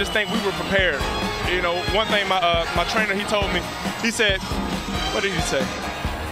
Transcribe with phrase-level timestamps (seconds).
[0.00, 0.98] just think we were prepared.
[1.52, 3.60] You know, one thing my uh, my trainer he told me,
[4.00, 4.40] he said,
[5.12, 5.62] what did he say?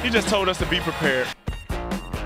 [0.03, 1.29] He just told us to be prepared.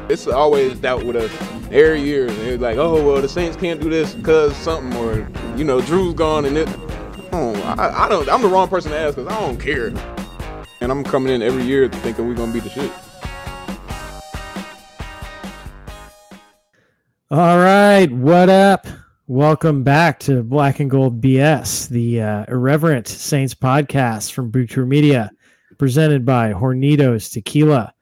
[0.08, 1.32] It's always doubt with us
[1.72, 2.26] every year.
[2.28, 6.14] It's like, oh well, the Saints can't do this because something, or you know, Drew's
[6.14, 6.68] gone, and it.
[7.32, 8.28] Oh, I, I don't.
[8.28, 9.88] I'm the wrong person to ask because I don't care.
[10.80, 12.92] And I'm coming in every year thinking we're gonna beat the shit.
[17.32, 18.86] All right, what up?
[19.28, 25.30] Welcome back to Black and Gold BS, the uh, irreverent Saints podcast from Brew Media,
[25.78, 27.94] presented by Hornitos Tequila.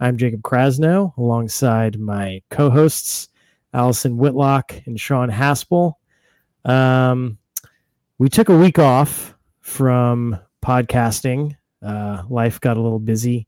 [0.00, 3.28] I'm Jacob Krasno, alongside my co-hosts
[3.72, 5.92] Allison Whitlock and Sean Haspel.
[6.64, 7.38] Um,
[8.18, 11.56] we took a week off from podcasting.
[11.86, 13.46] Uh, life got a little busy.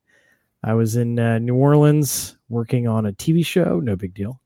[0.63, 3.80] I was in uh, New Orleans working on a TV show.
[3.80, 4.41] No big deal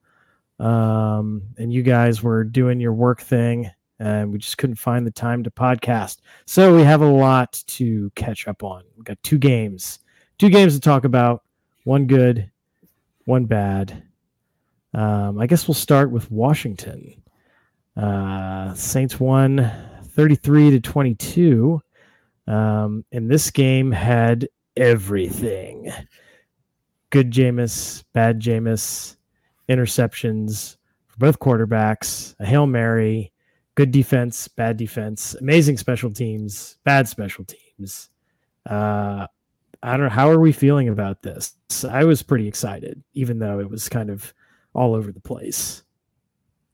[0.61, 5.11] um, and you guys were doing your work thing and we just couldn't find the
[5.11, 6.19] time to podcast.
[6.47, 8.83] So we have a lot to catch up on.
[8.97, 9.99] We've got two games
[10.41, 11.43] two games to talk about
[11.85, 12.51] one good
[13.27, 14.03] one bad.
[14.95, 17.23] Um, i guess we'll start with washington.
[17.97, 19.71] Uh, saints won
[20.03, 21.81] 33 to 22
[22.47, 25.93] um, and this game had everything.
[27.11, 29.17] Good Jameis, bad Jameis,
[29.71, 30.77] interceptions
[31.07, 33.33] for both quarterbacks, a Hail Mary,
[33.75, 38.11] good defense, bad defense, amazing special teams, bad special teams.
[38.69, 39.27] Uh,
[39.83, 40.09] I don't know.
[40.09, 41.55] How are we feeling about this?
[41.89, 44.35] I was pretty excited, even though it was kind of
[44.75, 45.83] all over the place.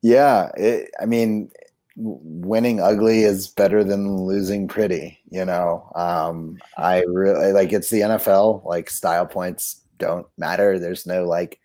[0.03, 0.51] Yeah.
[0.57, 1.51] It, I mean,
[1.97, 5.91] winning ugly is better than losing pretty, you know?
[5.95, 10.79] Um, I really like it's the NFL, like style points don't matter.
[10.79, 11.61] There's no like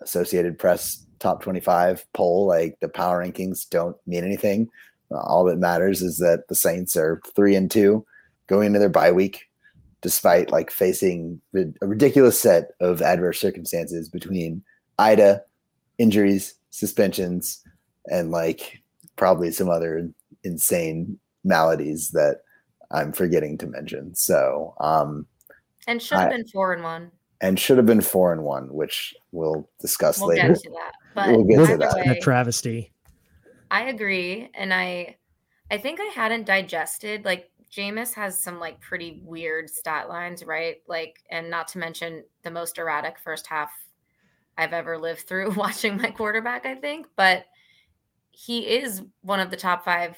[0.00, 4.68] Associated Press top 25 poll, like the power rankings don't mean anything.
[5.10, 8.04] All that matters is that the Saints are three and two
[8.46, 9.48] going into their bye week,
[10.00, 14.62] despite like facing a ridiculous set of adverse circumstances between
[14.98, 15.42] Ida,
[15.98, 17.62] injuries, suspensions,
[18.06, 18.82] and like
[19.16, 20.08] probably some other
[20.44, 22.40] insane maladies that
[22.90, 24.14] I'm forgetting to mention.
[24.14, 25.26] So, um,
[25.86, 27.10] and should have been four and one
[27.42, 30.48] and should have been four and one, which we'll discuss we'll later.
[30.48, 30.92] Get to that.
[31.14, 31.94] But we'll get to that.
[31.96, 32.92] Way, a travesty.
[33.70, 35.16] I agree, and I,
[35.70, 40.76] I think I hadn't digested like Jameis has some like pretty weird stat lines, right?
[40.86, 43.70] Like, and not to mention the most erratic first half
[44.56, 46.64] I've ever lived through watching my quarterback.
[46.64, 47.46] I think, but
[48.30, 50.16] he is one of the top five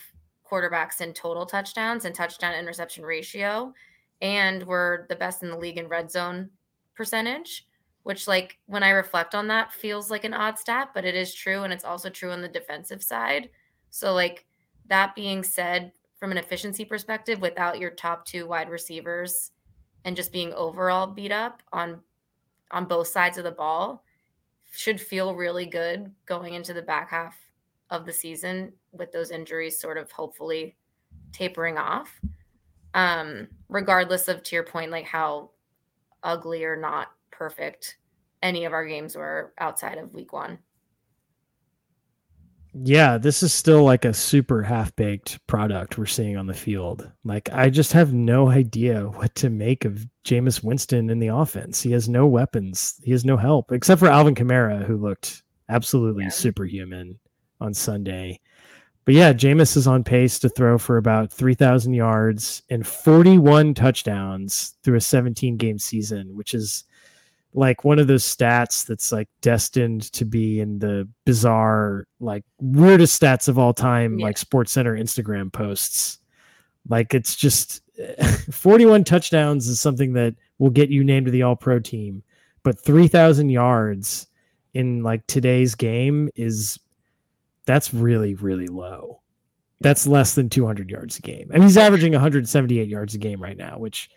[0.48, 3.72] quarterbacks in total touchdowns and touchdown interception ratio,
[4.20, 6.50] and we're the best in the league in red zone
[6.94, 7.66] percentage,
[8.02, 11.34] which like when I reflect on that feels like an odd stat, but it is
[11.34, 13.50] true and it's also true on the defensive side.
[13.90, 14.46] So like
[14.86, 19.50] that being said, from an efficiency perspective, without your top two wide receivers
[20.04, 22.00] and just being overall beat up on
[22.70, 24.02] on both sides of the ball,
[24.72, 27.36] should feel really good going into the back half
[27.90, 30.76] of the season with those injuries sort of hopefully
[31.32, 32.20] tapering off.
[32.94, 35.50] Um, regardless of to your point, like how
[36.24, 37.98] ugly or not perfect
[38.44, 40.58] any of our games were outside of week one.
[42.74, 47.10] Yeah, this is still like a super half baked product we're seeing on the field.
[47.24, 51.80] Like, I just have no idea what to make of Jameis Winston in the offense.
[51.80, 56.24] He has no weapons, he has no help except for Alvin Kamara, who looked absolutely
[56.24, 56.30] yeah.
[56.30, 57.18] superhuman
[57.60, 58.40] on Sunday.
[59.04, 64.74] But yeah, Jameis is on pace to throw for about 3,000 yards and 41 touchdowns
[64.82, 66.84] through a 17 game season, which is
[67.52, 73.20] like one of those stats that's like destined to be in the bizarre, like weirdest
[73.20, 74.26] stats of all time, yeah.
[74.26, 76.18] like Sports Center Instagram posts.
[76.88, 77.82] Like it's just
[78.50, 82.22] 41 touchdowns is something that will get you named to the all pro team,
[82.62, 84.26] but 3,000 yards
[84.72, 86.78] in like today's game is
[87.66, 89.20] that's really really low.
[89.80, 91.50] That's less than 200 yards a game.
[91.52, 94.08] and he's averaging 178 yards a game right now, which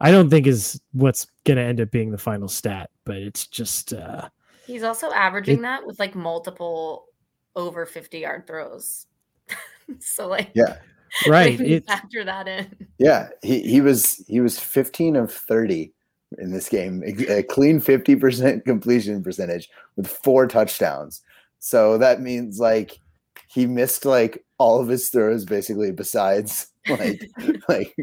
[0.00, 3.46] I don't think is what's going to end up being the final stat, but it's
[3.46, 4.28] just uh
[4.66, 7.06] He's also averaging it, that with like multiple
[7.54, 9.06] over 50 yard throws.
[10.00, 10.78] so like Yeah.
[11.28, 11.60] Right.
[11.60, 12.88] It, factor that in.
[12.98, 15.92] Yeah, he he was he was 15 of 30
[16.38, 21.20] in this game, a clean 50% completion percentage with four touchdowns.
[21.64, 22.98] So that means like
[23.46, 27.30] he missed like all of his throws basically besides like
[27.68, 27.94] like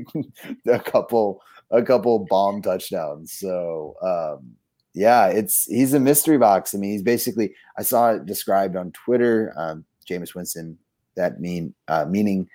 [0.66, 3.34] a couple a couple bomb touchdowns.
[3.34, 4.56] So um
[4.94, 6.74] yeah, it's he's a mystery box.
[6.74, 10.78] I mean, he's basically I saw it described on Twitter, um, Jameis Winston,
[11.18, 12.48] that mean uh meaning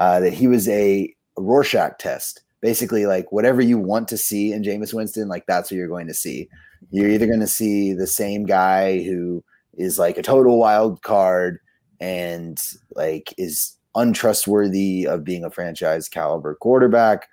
[0.00, 2.42] uh, that he was a Rorschach test.
[2.60, 6.08] Basically, like whatever you want to see in Jameis Winston, like that's what you're going
[6.08, 6.48] to see.
[6.90, 9.44] You're either going to see the same guy who
[9.78, 11.58] is like a total wild card
[12.00, 12.60] and
[12.94, 17.28] like is untrustworthy of being a franchise caliber quarterback,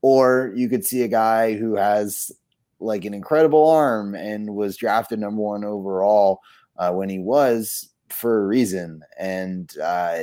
[0.00, 2.32] or you could see a guy who has
[2.78, 6.40] like an incredible arm and was drafted number one overall
[6.78, 9.02] uh, when he was for a reason.
[9.18, 10.18] And uh,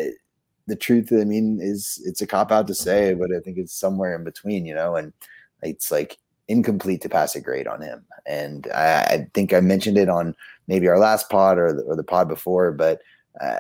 [0.66, 3.74] the truth, I mean, is it's a cop out to say, but I think it's
[3.74, 5.14] somewhere in between, you know, and
[5.62, 8.06] it's like incomplete to pass a grade on him.
[8.26, 10.36] And I, I think I mentioned it on
[10.68, 13.02] maybe our last pod or the, or the pod before, but
[13.42, 13.58] uh,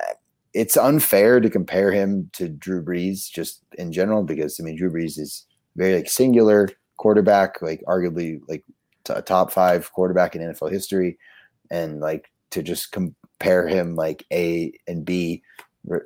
[0.53, 4.91] it's unfair to compare him to Drew Brees just in general because I mean Drew
[4.91, 5.45] Brees is
[5.75, 8.63] very like singular quarterback, like arguably like
[9.09, 11.17] a top five quarterback in NFL history,
[11.69, 15.43] and like to just compare him like A and B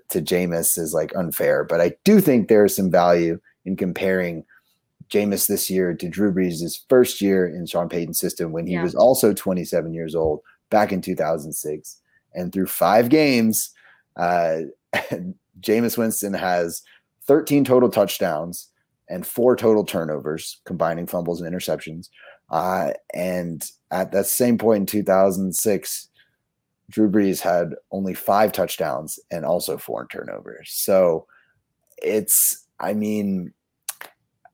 [0.09, 1.63] to Jameis is like unfair.
[1.63, 4.43] But I do think there's some value in comparing
[5.11, 8.83] Jameis this year to Drew Brees' first year in Sean Payton's system when he yeah.
[8.83, 12.01] was also 27 years old back in 2006.
[12.33, 13.71] And through five games,
[14.15, 14.61] uh,
[15.59, 16.81] Jameis Winston has
[17.25, 18.69] 13 total touchdowns
[19.09, 22.07] and four total turnovers, combining fumbles and interceptions.
[22.49, 26.07] Uh, and at that same point in 2006,
[26.89, 30.71] Drew Brees had only five touchdowns and also four turnovers.
[30.71, 31.27] So
[32.01, 33.53] it's, I mean,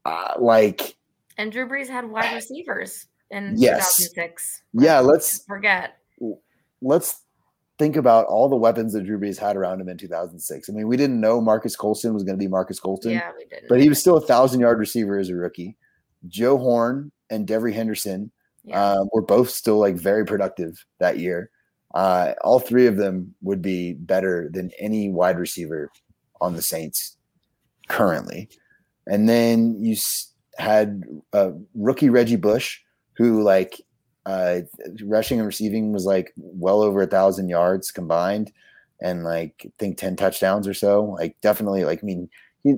[0.08, 0.96] uh, like.
[1.38, 3.98] And Drew Brees had wide receivers in yes.
[3.98, 4.64] 2006.
[4.74, 5.98] Yeah, let's forget.
[6.82, 7.22] Let's
[7.78, 10.70] think about all the weapons that Drew Brees had around him in 2006.
[10.70, 13.12] I mean, we didn't know Marques Colston was going to be Marques Colston.
[13.12, 13.70] Yeah, we didn't.
[13.70, 15.78] But he was still a thousand yard receiver as a rookie.
[16.28, 18.32] Joe Horn and Devery Henderson
[18.64, 18.82] yeah.
[18.82, 21.52] uh, were both still like very productive that year.
[21.94, 25.90] Uh, all three of them would be better than any wide receiver
[26.42, 27.18] on the Saints
[27.88, 28.50] currently.
[29.10, 29.96] And then you
[30.58, 32.80] had uh, rookie Reggie Bush,
[33.14, 33.82] who like
[34.26, 34.62] uh,
[35.04, 38.52] rushing and receiving was like well over a thousand yards combined,
[39.02, 41.16] and like I think ten touchdowns or so.
[41.20, 42.30] Like definitely, like I mean,
[42.64, 42.76] he,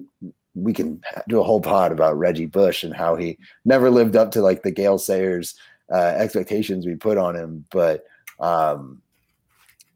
[0.56, 4.32] we can do a whole pod about Reggie Bush and how he never lived up
[4.32, 5.56] to like the Gale Sayers
[5.92, 8.06] uh, expectations we put on him, but
[8.40, 9.02] um,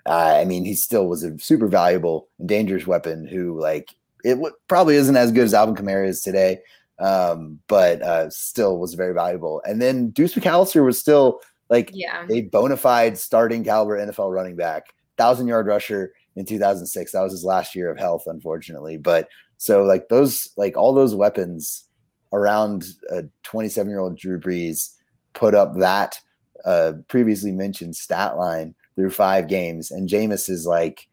[0.06, 4.56] I mean, he still was a super valuable and dangerous weapon who like it w-
[4.68, 6.60] probably isn't as good as Alvin Kamara is today
[7.00, 9.62] um, but uh, still was very valuable.
[9.66, 12.26] And then Deuce McAllister was still like yeah.
[12.30, 17.12] a bona fide starting caliber NFL running back, thousand yard rusher in 2006.
[17.12, 18.98] That was his last year of health, unfortunately.
[18.98, 19.28] But
[19.58, 21.86] so like those, like all those weapons
[22.32, 24.94] around a 27 year old Drew Brees
[25.34, 26.20] put up that
[26.66, 31.08] uh, previously mentioned stat line through five games, and Jameis is like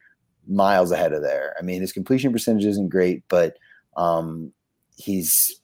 [0.49, 1.55] miles ahead of there.
[1.59, 3.57] I mean, his completion percentage isn't great, but
[3.97, 4.53] um,
[4.97, 5.61] he's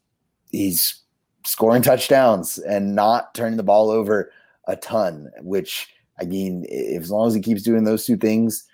[0.50, 1.02] he's
[1.44, 4.32] scoring touchdowns and not turning the ball over
[4.66, 5.88] a ton, which
[6.20, 8.64] I mean, if, as long as he keeps doing those two things,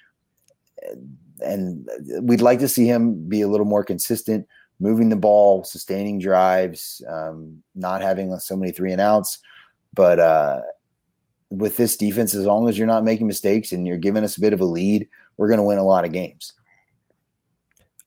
[1.40, 1.88] and
[2.20, 4.46] we'd like to see him be a little more consistent,
[4.80, 9.38] moving the ball, sustaining drives, um, not having so many three and outs.
[9.94, 10.60] But uh,
[11.50, 14.40] with this defense, as long as you're not making mistakes and you're giving us a
[14.40, 15.08] bit of a lead,
[15.42, 16.52] we're going to win a lot of games.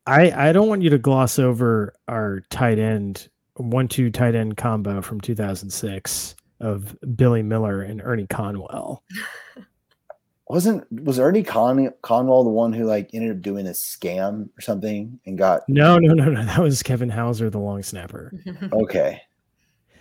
[0.08, 5.02] I I don't want you to gloss over our tight end one-two tight end combo
[5.02, 9.04] from 2006 of Billy Miller and Ernie Conwell.
[10.48, 14.62] Wasn't was Ernie Con- Conwell the one who like ended up doing a scam or
[14.62, 16.46] something and got No, no, no, no.
[16.46, 18.32] That was Kevin Houser, the long snapper.
[18.72, 19.22] okay.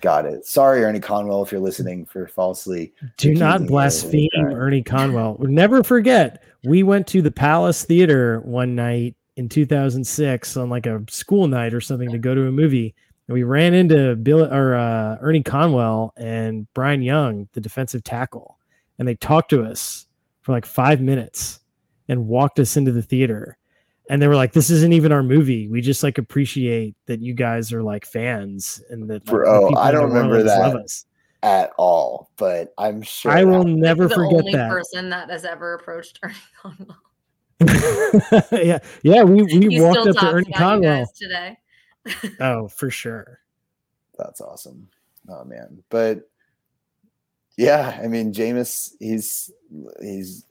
[0.04, 0.44] Got it.
[0.44, 2.92] Sorry, Ernie Conwell, if you're listening for falsely.
[3.16, 5.38] Do not blaspheme Ernie Conwell.
[5.40, 11.02] Never forget, we went to the Palace Theater one night in 2006 on like a
[11.08, 12.94] school night or something to go to a movie
[13.26, 18.58] and we ran into Bill or uh, Ernie Conwell and Brian Young, the defensive tackle,
[18.98, 20.06] and they talked to us
[20.42, 21.60] for like five minutes
[22.08, 23.56] and walked us into the theater.
[24.10, 25.68] And they were like, "This isn't even our movie.
[25.68, 29.90] We just like appreciate that you guys are like fans and that." Like, oh, I
[29.90, 31.04] don't remember that
[31.42, 35.44] at all, but I'm sure I will never the forget only that person that has
[35.44, 36.98] ever approached Ernie Conwell.
[38.52, 41.56] yeah, yeah, we we walked up to Ernie Conwell today
[42.40, 43.40] oh, for sure.
[44.18, 44.88] That's awesome.
[45.28, 45.82] Oh man.
[45.88, 46.28] But
[47.56, 49.50] yeah, I mean Jameis, he's
[50.00, 50.44] he's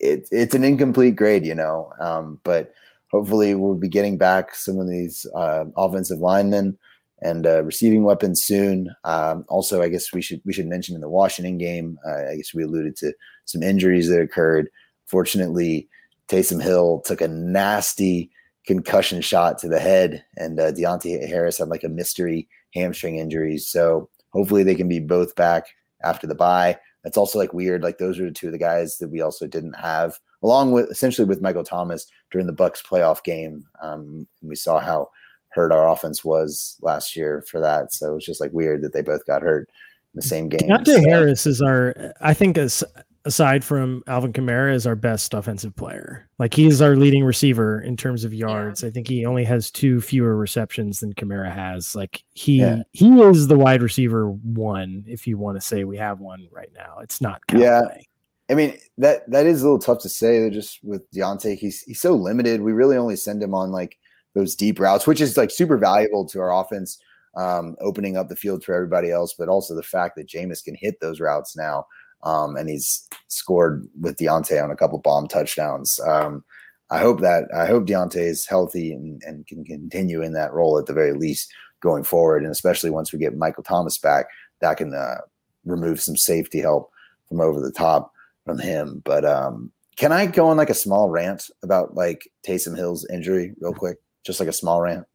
[0.00, 1.92] it, it's an incomplete grade, you know.
[2.00, 2.72] Um, but
[3.10, 6.78] hopefully we'll be getting back some of these uh, offensive linemen
[7.20, 8.94] and uh, receiving weapons soon.
[9.04, 11.98] Um, also, I guess we should we should mention in the Washington game.
[12.06, 13.12] Uh, I guess we alluded to
[13.44, 14.68] some injuries that occurred.
[15.06, 15.88] Fortunately,
[16.28, 18.30] Taysom Hill took a nasty
[18.66, 23.58] concussion shot to the head, and uh, Deonte Harris had like a mystery hamstring injury.
[23.58, 25.64] So hopefully they can be both back
[26.04, 26.78] after the bye.
[27.02, 27.82] That's also like weird.
[27.82, 30.90] Like those are the two of the guys that we also didn't have, along with
[30.90, 33.64] essentially with Michael Thomas during the Bucks playoff game.
[33.82, 35.10] Um, we saw how
[35.50, 37.92] hurt our offense was last year for that.
[37.92, 39.68] So it was just like weird that they both got hurt
[40.14, 40.68] in the same game.
[40.68, 42.84] Deonte so, Harris is our, I think, as
[43.24, 46.28] aside from Alvin Kamara, is our best offensive player.
[46.38, 48.82] Like he's our leading receiver in terms of yards.
[48.82, 48.88] Yeah.
[48.88, 51.94] I think he only has two fewer receptions than Kamara has.
[51.96, 52.82] Like he yeah.
[52.92, 56.70] he is the wide receiver one, if you want to say we have one right
[56.74, 56.98] now.
[57.02, 57.66] It's not Callaway.
[57.66, 58.02] Yeah.
[58.50, 60.48] I mean that that is a little tough to say.
[60.50, 62.62] Just with Deonte, he's he's so limited.
[62.62, 63.98] We really only send him on like
[64.34, 66.98] those deep routes, which is like super valuable to our offense,
[67.36, 69.34] um, opening up the field for everybody else.
[69.38, 71.86] But also the fact that Jameis can hit those routes now
[72.22, 76.00] um, and he's scored with Deonte on a couple bomb touchdowns.
[76.00, 76.44] Um,
[76.90, 80.78] I hope that I hope Deonte is healthy and, and can continue in that role
[80.78, 84.26] at the very least going forward, and especially once we get Michael Thomas back,
[84.60, 85.18] that can uh,
[85.64, 86.90] remove some safety help
[87.28, 88.12] from over the top
[88.48, 89.02] from him.
[89.04, 93.52] But um, can I go on like a small rant about like Taysom Hill's injury
[93.60, 93.98] real quick?
[94.24, 95.06] Just like a small rant.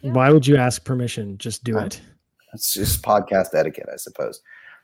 [0.00, 1.38] Why would you ask permission?
[1.38, 2.00] Just do it.
[2.54, 4.40] It's just podcast etiquette, I suppose.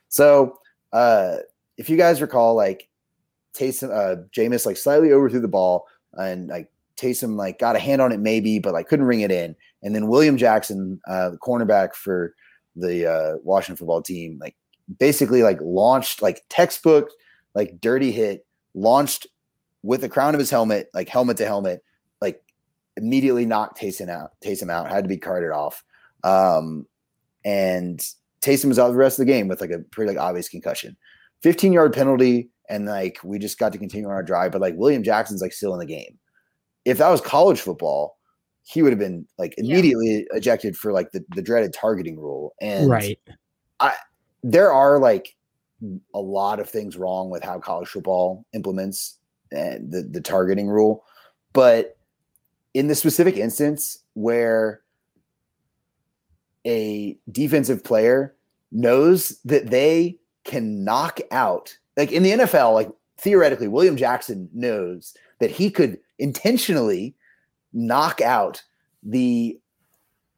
[0.09, 0.59] So
[0.91, 1.37] uh,
[1.77, 2.89] if you guys recall, like
[3.57, 8.01] Taysom, uh, Jameis like slightly overthrew the ball and like Taysom like got a hand
[8.01, 9.55] on it maybe, but like couldn't ring it in.
[9.83, 12.35] And then William Jackson, uh, the cornerback for
[12.75, 14.55] the uh, Washington football team, like
[14.99, 17.09] basically like launched like textbook
[17.55, 19.27] like dirty hit, launched
[19.81, 21.83] with the crown of his helmet, like helmet to helmet,
[22.21, 22.43] like
[22.97, 24.31] immediately knocked Taysom out.
[24.43, 25.83] Taysom out had to be carted off.
[26.23, 26.85] Um,
[27.43, 27.99] and
[28.41, 30.97] Taysom was out the rest of the game with like a pretty like obvious concussion.
[31.43, 34.51] 15 yard penalty, and like we just got to continue on our drive.
[34.51, 36.17] But like William Jackson's like still in the game.
[36.83, 38.17] If that was college football,
[38.63, 40.37] he would have been like immediately yeah.
[40.37, 42.55] ejected for like the, the dreaded targeting rule.
[42.59, 43.19] And right.
[43.79, 43.93] I
[44.43, 45.35] there are like
[46.13, 49.17] a lot of things wrong with how college football implements
[49.55, 51.03] uh, the, the targeting rule.
[51.53, 51.97] But
[52.73, 54.81] in the specific instance where
[56.65, 58.35] a defensive player
[58.71, 65.13] knows that they can knock out like in the NFL, like theoretically, William Jackson knows
[65.39, 67.15] that he could intentionally
[67.73, 68.63] knock out
[69.03, 69.59] the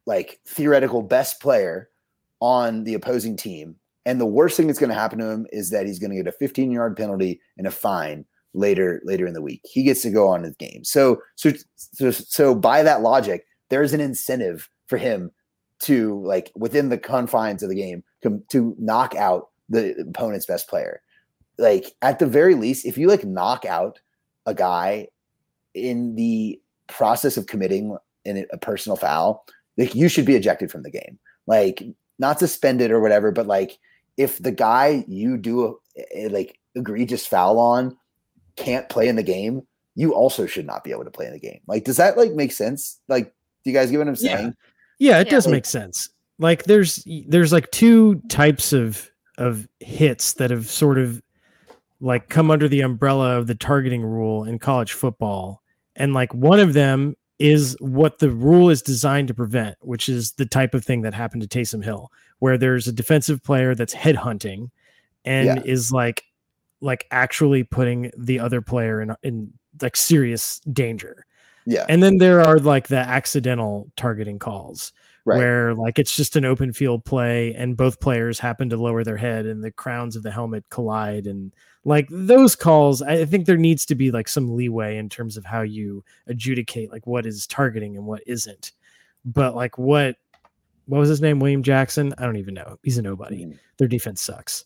[0.05, 1.89] like theoretical best player
[2.39, 3.75] on the opposing team.
[4.07, 6.15] And the worst thing that's going to happen to him is that he's going to
[6.15, 8.23] get a 15 yard penalty and a fine
[8.53, 9.59] later later in the week.
[9.65, 10.85] He gets to go on his game.
[10.85, 15.29] So so so, so by that logic, there's an incentive for him
[15.81, 20.69] to like within the confines of the game to, to knock out the opponent's best
[20.69, 21.01] player.
[21.57, 23.99] Like at the very least, if you like knock out
[24.45, 25.09] a guy
[25.73, 29.45] in the process of committing in a personal foul,
[29.77, 31.19] like you should be ejected from the game.
[31.45, 31.83] Like
[32.19, 33.77] not suspended or whatever, but like
[34.17, 37.97] if the guy you do a, a like egregious foul on
[38.55, 39.61] can't play in the game,
[39.95, 41.59] you also should not be able to play in the game.
[41.67, 42.99] Like, does that like make sense?
[43.07, 43.25] Like,
[43.63, 44.53] do you guys get what I'm saying?
[44.99, 45.31] Yeah, yeah it yeah.
[45.31, 46.09] does make sense.
[46.39, 51.21] Like, there's there's like two types of of hits that have sort of
[51.99, 55.61] like come under the umbrella of the targeting rule in college football.
[55.95, 60.33] And like one of them is what the rule is designed to prevent, which is
[60.33, 63.93] the type of thing that happened to Taysom Hill, where there's a defensive player that's
[63.93, 64.71] headhunting
[65.25, 65.61] and yeah.
[65.63, 66.23] is like
[66.81, 71.25] like actually putting the other player in in like serious danger.
[71.65, 71.85] Yeah.
[71.89, 74.93] And then there are like the accidental targeting calls
[75.27, 75.37] right.
[75.37, 79.17] where like it's just an open field play and both players happen to lower their
[79.17, 81.53] head and the crowns of the helmet collide and
[81.83, 85.45] like those calls i think there needs to be like some leeway in terms of
[85.45, 88.71] how you adjudicate like what is targeting and what isn't.
[89.25, 90.15] But like what
[90.85, 91.39] what was his name?
[91.39, 92.13] William jackson?
[92.17, 92.77] I don't even know.
[92.83, 93.45] He's a nobody.
[93.45, 93.59] Mm.
[93.77, 94.65] their defense sucks.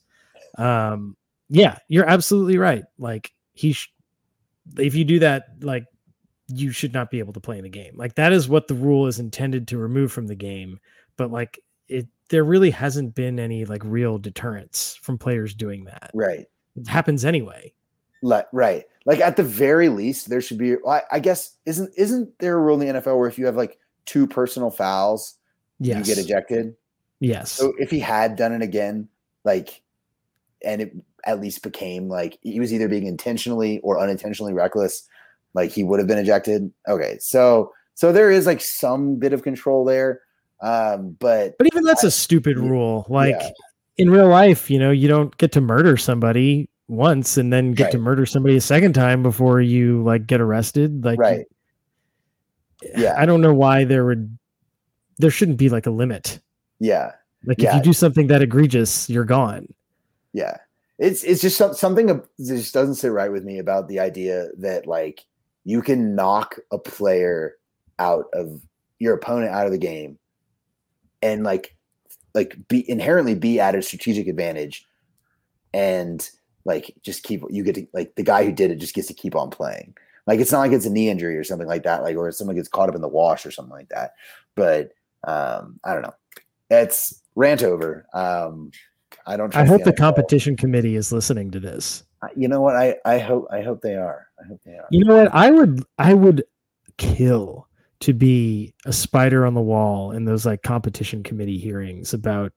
[0.58, 1.16] Um
[1.50, 2.84] yeah you're absolutely right.
[2.98, 3.94] Like he sh-
[4.78, 5.86] if you do that like
[6.52, 7.94] you should not be able to play in the game.
[7.96, 10.80] Like that is what the rule is intended to remove from the game.
[11.18, 16.12] But like it there really hasn't been any like real deterrence from players doing that.
[16.14, 16.46] Right.
[16.76, 17.74] It happens anyway.
[18.22, 18.86] Like right.
[19.06, 22.62] Like at the very least, there should be I, I guess isn't isn't there a
[22.62, 25.36] rule in the NFL where if you have like two personal fouls,
[25.80, 26.08] yes.
[26.08, 26.76] you get ejected?
[27.20, 27.52] Yes.
[27.52, 29.10] So if he had done it again,
[29.44, 29.82] like
[30.64, 35.08] and it at least became like he was either being intentionally or unintentionally reckless,
[35.54, 36.72] like he would have been ejected.
[36.88, 40.22] Okay, so so there is like some bit of control there,
[40.62, 43.06] um, but but even that's I, a stupid rule.
[43.10, 43.50] Like yeah.
[43.98, 47.86] in real life, you know, you don't get to murder somebody once and then get
[47.86, 47.92] right.
[47.94, 51.04] to murder somebody a second time before you like get arrested.
[51.04, 51.46] Like right.
[52.96, 53.16] Yeah.
[53.18, 54.38] I don't know why there would
[55.18, 56.40] there shouldn't be like a limit.
[56.80, 57.14] Yeah.
[57.46, 59.74] Like if you do something that egregious, you're gone.
[60.34, 60.58] Yeah.
[61.00, 64.86] It's it's just something that just doesn't sit right with me about the idea that
[64.86, 65.26] like
[65.64, 67.56] you can knock a player
[68.00, 68.62] out of
[69.00, 70.18] your opponent out of the game
[71.22, 71.76] and like
[72.34, 74.86] like be inherently be at a strategic advantage
[75.74, 76.30] and
[76.66, 79.14] like just keep you get to like the guy who did it just gets to
[79.14, 79.94] keep on playing.
[80.28, 82.56] Like it's not like it's a knee injury or something like that, like or someone
[82.56, 84.14] gets caught up in the wash or something like that.
[84.56, 84.92] But
[85.24, 86.16] um I don't know.
[86.70, 88.06] It's rant over.
[88.14, 88.72] Um
[89.26, 92.04] I don't I hope the competition committee is listening to this.
[92.36, 92.76] You know what?
[92.76, 94.28] I I hope I hope they are.
[94.40, 94.88] I hope they are.
[94.92, 95.34] You know what?
[95.34, 96.44] I would I would
[96.98, 97.68] kill
[98.02, 102.54] to be a spider on the wall in those like competition committee hearings about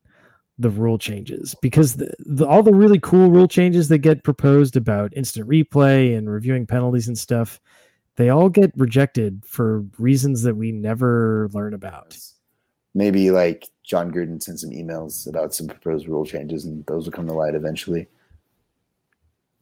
[0.58, 4.76] the rule changes because the, the, all the really cool rule changes that get proposed
[4.76, 7.60] about instant replay and reviewing penalties and stuff
[8.14, 12.16] they all get rejected for reasons that we never learn about
[12.94, 17.12] Maybe like Jon Gruden sent some emails about some proposed rule changes, and those will
[17.12, 18.06] come to light eventually.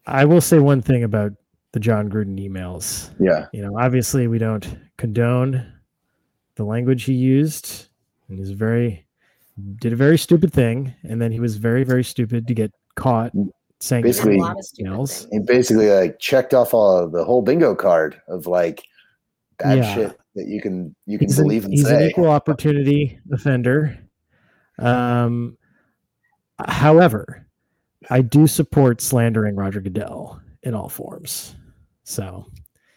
[0.06, 1.32] I will say one thing about
[1.72, 4.66] the jon gruden emails Yeah, you know obviously we don't
[4.98, 5.66] condone
[6.56, 7.86] the language he used
[8.28, 9.06] and he's very
[9.80, 13.32] did a very stupid thing and then he was very very stupid to get caught
[13.80, 15.20] saying Basically- a lot of stupid emails.
[15.22, 15.28] things.
[15.32, 18.82] he basically like checked off all of the whole bingo card of like
[19.58, 19.94] bad Yeah.
[19.94, 23.98] shit that you can you can he's, an, believe and he's an equal opportunity offender
[24.78, 25.56] um
[26.66, 27.46] however
[28.10, 31.56] i do support slandering roger goodell in all forms
[32.04, 32.46] so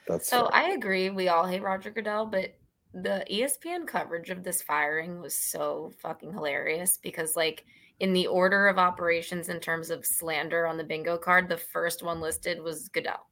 [0.08, 0.56] That's So fair.
[0.56, 1.10] I agree.
[1.10, 2.56] We all hate Roger Goodell, but
[2.94, 7.66] the ESPN coverage of this firing was so fucking hilarious because, like,
[8.00, 12.04] in the order of operations in terms of slander on the bingo card, the first
[12.04, 13.28] one listed was Goodell.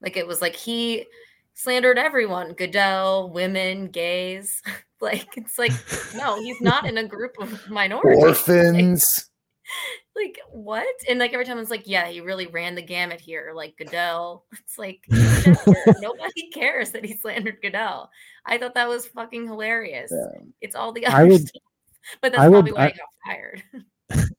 [0.00, 1.06] Like, it was like he
[1.54, 4.62] slandered everyone Goodell, women, gays.
[5.00, 5.72] like, it's like,
[6.14, 8.22] no, he's not in a group of minorities.
[8.22, 9.04] Orphans.
[9.04, 9.31] like
[10.52, 10.86] what?
[11.08, 14.44] And like every time it's like, yeah, he really ran the gamut here, like Goodell.
[14.52, 15.00] It's like
[16.00, 18.10] nobody cares that he slandered Goodell.
[18.46, 20.12] I thought that was fucking hilarious.
[20.14, 20.40] Yeah.
[20.60, 21.62] It's all the I would- stuff.
[22.20, 23.62] But that's I would- probably why I- he got fired.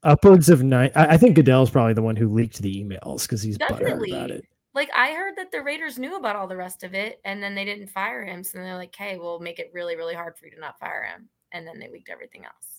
[0.04, 3.42] upwards of nine i, I think goodell's probably the one who leaked the emails because
[3.42, 4.12] he's Definitely.
[4.12, 7.20] about it like I heard that the Raiders knew about all the rest of it,
[7.24, 8.42] and then they didn't fire him.
[8.42, 11.04] So they're like, "Hey, we'll make it really, really hard for you to not fire
[11.04, 12.73] him." And then they leaked everything else.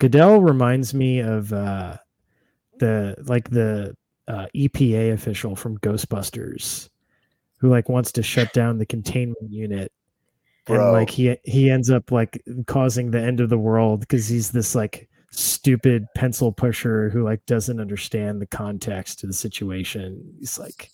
[0.00, 1.98] Goodell reminds me of uh,
[2.78, 3.94] the like the
[4.26, 6.88] uh, EPA official from Ghostbusters,
[7.58, 9.92] who like wants to shut down the containment unit,
[10.66, 14.50] and like he he ends up like causing the end of the world because he's
[14.50, 20.34] this like stupid pencil pusher who like doesn't understand the context of the situation.
[20.38, 20.90] He's like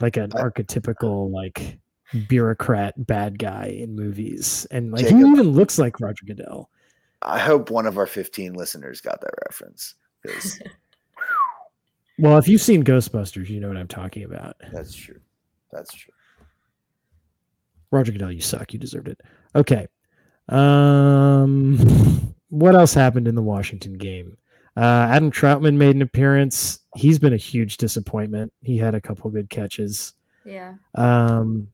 [0.00, 1.78] like an I- archetypical like
[2.28, 6.70] bureaucrat bad guy in movies, and like he even looks like Roger Goodell.
[7.22, 9.94] I hope one of our 15 listeners got that reference.
[12.20, 14.54] Well, if you've seen Ghostbusters, you know what I'm talking about.
[14.72, 15.20] that's true.
[15.72, 16.12] That's true.
[17.90, 18.74] Roger Goodell, you suck.
[18.74, 19.18] You deserved it.
[19.54, 19.86] Okay.
[20.50, 24.36] Um, what else happened in the Washington game?
[24.76, 26.80] Uh, Adam Trautman made an appearance.
[26.94, 28.52] He's been a huge disappointment.
[28.62, 30.12] He had a couple good catches.
[30.44, 30.74] Yeah.
[30.96, 31.68] Um,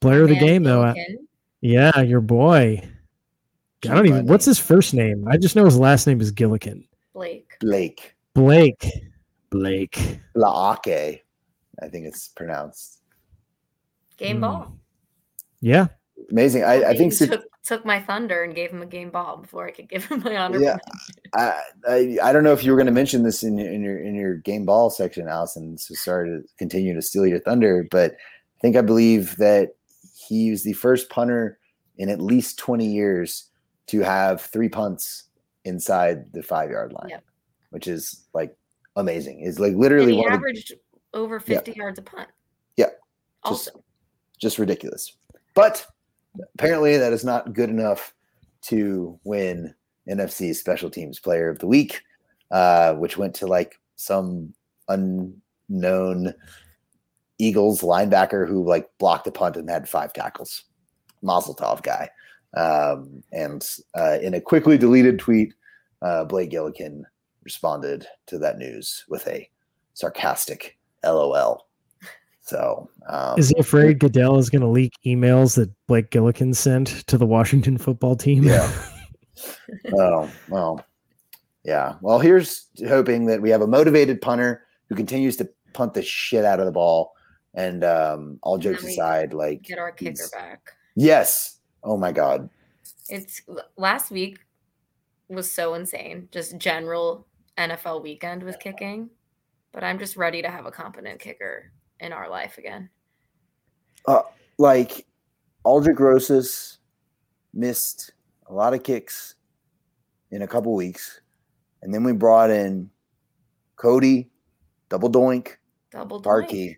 [0.00, 0.82] player of the Man, game, though.
[0.84, 1.16] Gillikin,
[1.62, 2.80] yeah, your boy.
[3.86, 4.18] I don't even.
[4.20, 4.30] Bunny.
[4.30, 5.26] What's his first name?
[5.28, 6.86] I just know his last name is Gillikin.
[7.12, 7.56] Blake.
[7.60, 8.90] Blake Blake.
[9.50, 10.20] Blake.
[10.36, 11.20] Laake,
[11.80, 13.00] I think it's pronounced.
[14.16, 14.40] Game Hmm.
[14.40, 14.78] ball.
[15.60, 15.86] Yeah.
[16.30, 16.64] Amazing.
[16.64, 19.66] I, I think Sid- took, took my thunder and gave him a game ball before
[19.66, 20.58] I could give him my honor.
[20.58, 20.78] Yeah.
[21.34, 23.82] I, I I don't know if you were going to mention this in your in
[23.82, 25.76] your in your game ball section, Allison.
[25.78, 29.74] So sorry to continue to steal your thunder, but I think I believe that
[30.16, 31.58] he was the first punter
[31.98, 33.44] in at least twenty years
[33.88, 35.24] to have three punts
[35.64, 37.24] inside the five yard line, Yep.
[37.70, 38.56] which is like
[38.96, 39.40] amazing.
[39.40, 40.72] Is like And literally he one of the, averaged
[41.12, 42.28] over 50 yards a punt.
[42.76, 42.90] Yeah.
[43.44, 43.70] Also,
[44.38, 45.16] just ridiculous.
[45.54, 45.86] But
[46.58, 48.12] apparently, that is not good enough
[48.62, 49.74] to win
[50.08, 52.00] NFC Special Teams Player of the Week,
[52.50, 54.52] uh, which went to like some
[54.88, 56.34] unknown
[57.38, 60.64] Eagles linebacker who like blocked the punt and had five tackles.
[61.22, 62.08] Mazel tov guy.
[62.56, 63.66] Um, and
[63.98, 65.54] uh, in a quickly deleted tweet,
[66.02, 67.02] uh, Blake Gillikin
[67.42, 69.48] responded to that news with a
[69.94, 71.66] sarcastic LOL.
[72.42, 76.88] So, um, Is he afraid Goodell is going to leak emails that Blake Gillikin sent
[77.06, 78.42] to the Washington football team?
[78.44, 78.70] Yeah.
[79.94, 80.84] oh, well,
[81.64, 81.94] yeah.
[82.02, 86.44] Well, here's hoping that we have a motivated punter who continues to punt the shit
[86.44, 87.14] out of the ball
[87.54, 90.72] And um, all jokes aside, like Get our kicker back.
[90.96, 91.53] yes,
[91.84, 92.48] oh my god,
[93.08, 93.42] It's
[93.76, 94.40] last week
[95.28, 96.28] was so insane.
[96.32, 97.26] Just general
[97.58, 99.10] NFL weekend with kicking.
[99.72, 102.90] But I'm just ready to have a competent kicker in our life again.
[104.06, 104.22] Uh,
[104.58, 105.06] like
[105.64, 106.78] Aldrick Rosas
[107.52, 108.12] missed
[108.48, 109.34] a lot of kicks
[110.30, 111.20] in a couple weeks,
[111.82, 112.90] and then we brought in
[113.76, 114.30] Cody,
[114.88, 115.56] double doink,
[115.94, 116.76] Double doink.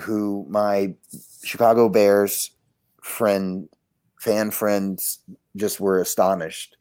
[0.00, 0.94] Who my
[1.44, 2.52] Chicago Bears
[3.02, 3.68] friend,
[4.20, 5.20] fan friends,
[5.56, 6.76] just were astonished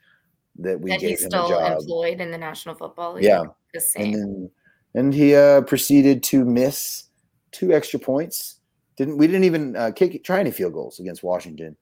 [0.59, 1.79] that we that gave he's him a still job.
[1.79, 3.23] employed in the National Football League.
[3.25, 4.11] Yeah, The and same.
[4.13, 4.51] then
[4.93, 7.05] and he uh, proceeded to miss
[7.51, 8.59] two extra points.
[8.97, 11.75] Didn't we didn't even uh, kick try any field goals against Washington,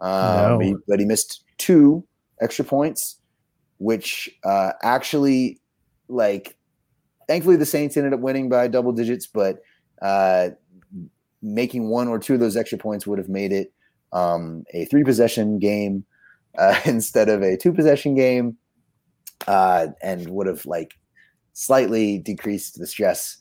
[0.00, 0.58] um, No.
[0.60, 2.04] he- but he missed two
[2.40, 3.18] extra points,
[3.78, 5.60] which uh, actually
[6.08, 6.56] like
[7.28, 9.60] thankfully the Saints ended up winning by double digits, but
[10.00, 10.50] uh,
[11.42, 13.71] making one or two of those extra points would have made it
[14.12, 16.04] um, a three possession game
[16.58, 18.56] uh, instead of a two possession game,
[19.46, 20.94] uh, and would have like
[21.52, 23.38] slightly decreased the stress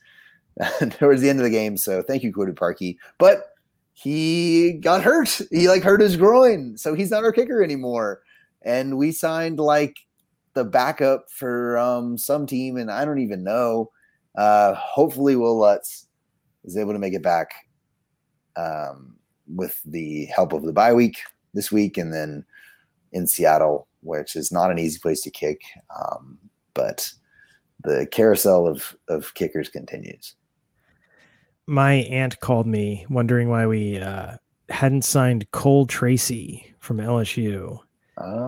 [0.92, 1.78] towards the end of the game.
[1.78, 2.98] So thank you, Cody Parkey.
[3.18, 3.52] But
[3.94, 5.42] he got hurt.
[5.52, 8.22] He like hurt his groin, so he's not our kicker anymore.
[8.64, 9.98] And we signed like
[10.54, 13.92] the backup for um, some team, and I don't even know.
[14.36, 16.08] Uh, hopefully, Wil Lutz
[16.64, 17.52] is able to make it back
[18.56, 19.16] um,
[19.56, 21.18] with the help of the bye week
[21.54, 22.46] this week, and then
[23.12, 25.62] in Seattle, which is not an easy place to kick,
[25.96, 26.38] um,
[26.74, 27.12] but
[27.84, 30.36] the carousel of of kickers continues.
[31.68, 34.36] My aunt called me wondering why we uh,
[34.70, 37.80] hadn't signed Cole Tracy from LSU.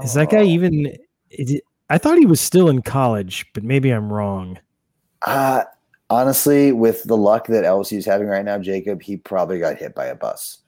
[0.04, 0.44] Is that guy Oh.
[0.44, 0.96] even?
[1.30, 4.60] It, I thought he was still in college, but maybe I'm wrong.
[5.22, 5.64] Uh,
[6.10, 9.94] honestly, with the luck that LSU is having right now, Jacob, he probably got hit
[9.96, 10.60] by a bus.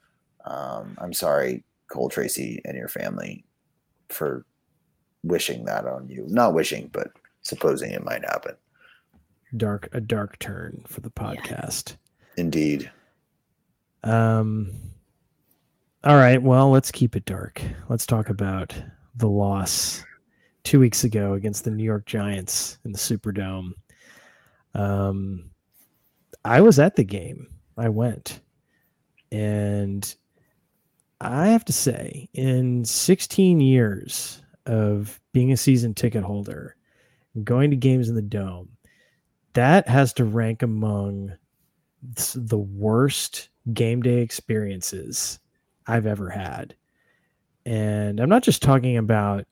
[0.46, 3.44] Um, I'm sorry, Cole Tracy and your family,
[4.10, 4.46] for
[5.24, 6.26] wishing that on you.
[6.28, 7.10] Not wishing, but
[7.42, 8.56] supposing it might happen.
[9.58, 11.98] Dark, a dark turn for the podcast.
[12.38, 12.92] Indeed.
[14.04, 14.72] Um.
[16.04, 16.42] All right.
[16.42, 17.62] Well, let's keep it dark.
[17.90, 18.76] Let's talk about
[19.16, 20.04] the loss
[20.64, 23.72] two weeks ago against the New York Giants in the Superdome.
[24.76, 25.50] Um,
[26.44, 27.48] I was at the game.
[27.78, 28.42] I went,
[29.32, 30.16] and
[31.22, 36.76] I have to say, in 16 years of being a season ticket holder,
[37.44, 38.70] going to games in the dome,
[39.54, 41.34] that has to rank among
[42.36, 45.40] the worst game day experiences
[45.88, 46.76] I've ever had.
[47.66, 49.46] And I'm not just talking about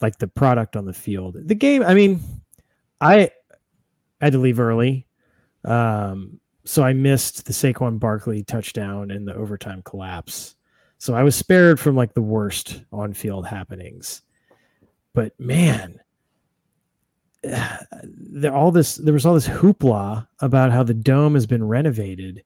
[0.00, 1.36] like the product on the field.
[1.48, 2.20] The game, I mean,
[3.00, 3.30] I
[4.20, 5.06] had to leave early.
[5.64, 10.54] Um, so I missed the Saquon Barkley touchdown and the overtime collapse.
[10.98, 14.22] So I was spared from like the worst on field happenings.
[15.14, 16.00] But man,
[17.42, 22.42] there all this there was all this hoopla about how the dome has been renovated.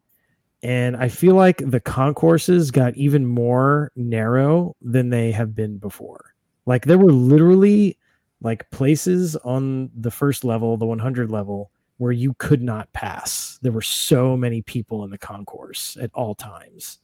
[0.64, 6.34] And i feel like the concourses got even more narrow than they have been before.
[6.66, 7.98] Like there were literally
[8.42, 13.58] like places on the first level the 100 level where you could not pass.
[13.62, 16.98] There were so many people in the concourse at all times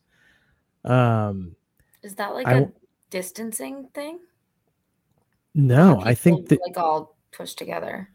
[0.89, 1.55] um
[2.03, 2.67] Is that like I a
[3.11, 4.21] distancing thing?
[5.55, 8.09] no i think that like all pushed together.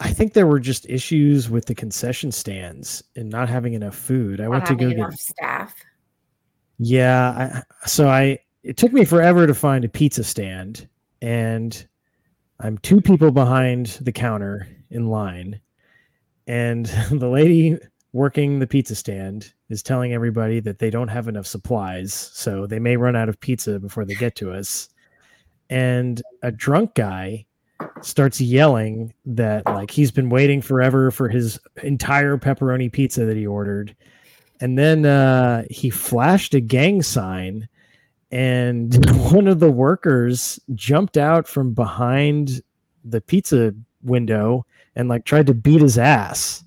[0.00, 4.40] I think there were just issues with the concession stands and not having enough food.
[4.40, 5.74] I went to go get enough staff.
[6.78, 10.88] Yeah, I, so I it took me forever to find a pizza stand
[11.20, 11.86] and
[12.58, 15.60] I'm two people behind the counter in line
[16.48, 17.78] and the lady
[18.12, 22.78] working the pizza stand is telling everybody that they don't have enough supplies, so they
[22.78, 24.88] may run out of pizza before they get to us.
[25.70, 27.46] And a drunk guy
[28.02, 33.46] starts yelling that like he's been waiting forever for his entire pepperoni pizza that he
[33.46, 33.94] ordered
[34.60, 37.68] and then uh, he flashed a gang sign
[38.30, 42.62] and one of the workers jumped out from behind
[43.04, 46.64] the pizza window and like tried to beat his ass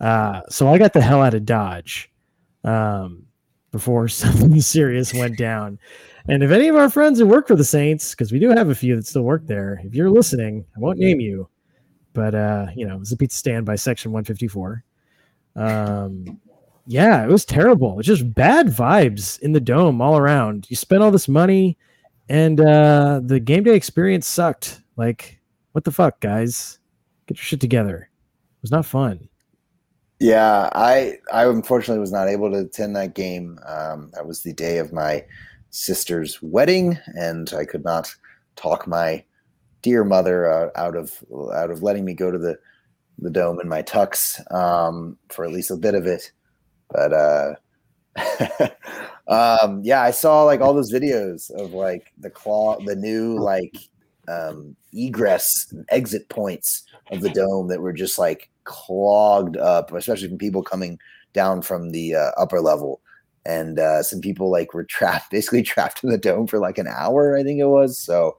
[0.00, 2.10] uh, so i got the hell out of dodge
[2.64, 3.24] um,
[3.70, 5.78] before something serious went down
[6.28, 8.68] and if any of our friends who work for the saints because we do have
[8.68, 11.48] a few that still work there if you're listening i won't name you
[12.12, 14.84] but uh, you know it's a pizza stand by section 154
[15.56, 16.40] um,
[16.90, 17.98] yeah, it was terrible.
[17.98, 20.66] It's just bad vibes in the dome all around.
[20.70, 21.76] You spent all this money
[22.30, 24.80] and uh the game day experience sucked.
[24.96, 25.38] Like,
[25.72, 26.78] what the fuck, guys?
[27.26, 28.08] Get your shit together.
[28.10, 29.27] It was not fun.
[30.20, 33.58] Yeah, I I unfortunately was not able to attend that game.
[33.66, 35.24] Um, that was the day of my
[35.70, 38.12] sister's wedding, and I could not
[38.56, 39.24] talk my
[39.82, 41.12] dear mother uh, out of
[41.54, 42.58] out of letting me go to the
[43.18, 46.32] the dome in my tux um, for at least a bit of it.
[46.90, 47.54] But uh,
[49.28, 53.76] um, yeah, I saw like all those videos of like the claw, the new like
[54.26, 60.28] um, egress and exit points of the dome that were just like clogged up, especially
[60.28, 60.98] from people coming
[61.32, 63.00] down from the uh, upper level.
[63.46, 66.86] And uh, some people like were trapped, basically trapped in the dome for like an
[66.86, 67.98] hour, I think it was.
[67.98, 68.36] So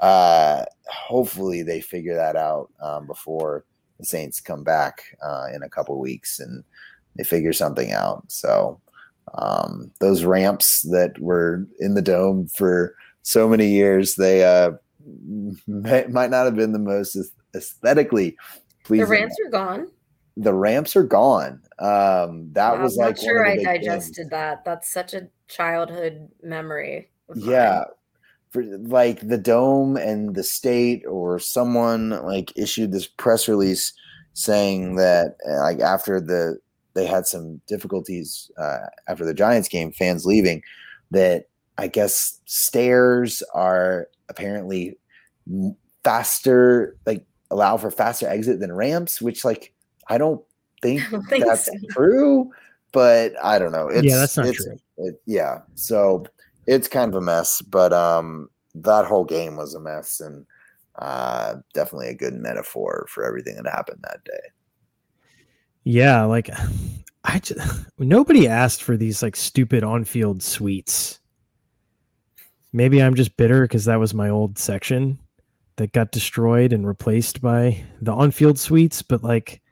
[0.00, 3.64] uh, hopefully they figure that out um, before
[3.98, 6.62] the Saints come back uh, in a couple weeks and
[7.16, 8.24] they figure something out.
[8.28, 8.80] So
[9.34, 14.72] um, those ramps that were in the dome for so many years, they uh,
[15.66, 17.16] might not have been the most
[17.54, 18.36] aesthetically
[18.88, 19.06] pleasing.
[19.06, 19.88] The ramps are gone.
[20.36, 21.62] The ramps are gone.
[21.78, 24.30] Um, that Wow, was I'm like not sure I of the big digested things.
[24.30, 24.64] that.
[24.64, 27.10] That's such a childhood memory.
[27.34, 27.84] Yeah.
[28.50, 33.92] For like the dome and the state or someone like issued this press release
[34.32, 36.58] saying that uh, like after the
[36.94, 40.62] they had some difficulties uh, after the Giants game, fans leaving,
[41.10, 44.98] that I guess stairs are apparently
[46.04, 49.72] faster, like allow for faster exit than ramps, which like
[50.08, 50.42] I don't
[50.82, 51.72] think I don't think that's so.
[51.90, 52.50] true,
[52.92, 53.88] but I don't know.
[53.88, 54.78] It's, Yeah, that's not it's- true.
[55.00, 56.24] It, yeah, so
[56.66, 60.44] it's kind of a mess, but um, that whole game was a mess, and
[60.96, 64.40] uh, definitely a good metaphor for everything that happened that day.
[65.84, 66.50] Yeah, like
[67.22, 67.60] I just,
[67.98, 71.20] nobody asked for these like stupid on-field suites.
[72.72, 75.18] Maybe I'm just bitter because that was my old section
[75.78, 79.00] that got destroyed and replaced by the on-field suites.
[79.02, 79.62] But like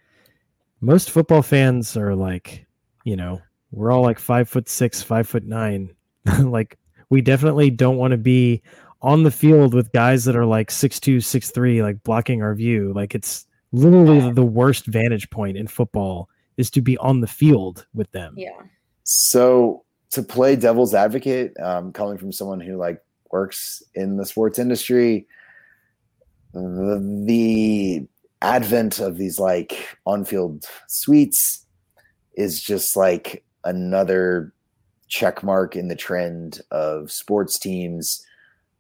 [0.81, 2.67] most football fans are like,
[3.05, 3.41] you know,
[3.71, 5.95] we're all like five foot six, five foot nine.
[6.41, 6.79] like
[7.11, 8.63] we definitely don't want to be
[9.03, 12.55] on the field with guys that are like six two, six three, like blocking our
[12.55, 12.93] view.
[12.95, 17.87] Like it's literally the worst vantage point in football is to be on the field
[17.95, 18.35] with them.
[18.37, 18.59] Yeah.
[19.05, 24.59] So to play devil's advocate, um, coming from someone who like works in the sports
[24.59, 25.27] industry,
[26.57, 28.07] the,
[28.43, 31.65] advent of these like on-field suites
[32.37, 34.53] is just like another
[35.09, 38.25] check mark in the trend of sports teams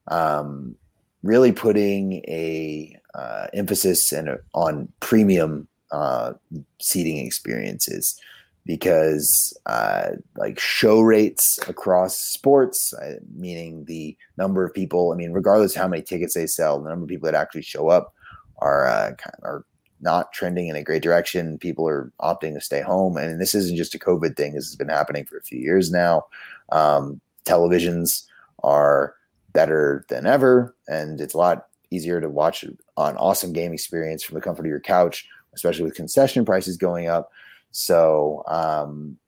[0.08, 0.76] um,
[1.22, 6.34] really putting a uh, emphasis and on premium uh,
[6.78, 8.20] seating experiences
[8.66, 15.32] because uh, like show rates across sports, uh, meaning the number of people, I mean,
[15.32, 18.12] regardless of how many tickets they sell, the number of people that actually show up
[18.58, 19.64] are uh, are
[20.00, 21.58] not trending in a great direction.
[21.58, 24.54] People are opting to stay home, and this isn't just a COVID thing.
[24.54, 26.26] This has been happening for a few years now.
[26.72, 28.24] Um, televisions
[28.64, 29.14] are
[29.52, 34.34] better than ever, and it's a lot easier to watch an awesome game experience from
[34.34, 37.30] the comfort of your couch, especially with concession prices going up.
[37.76, 39.18] So um,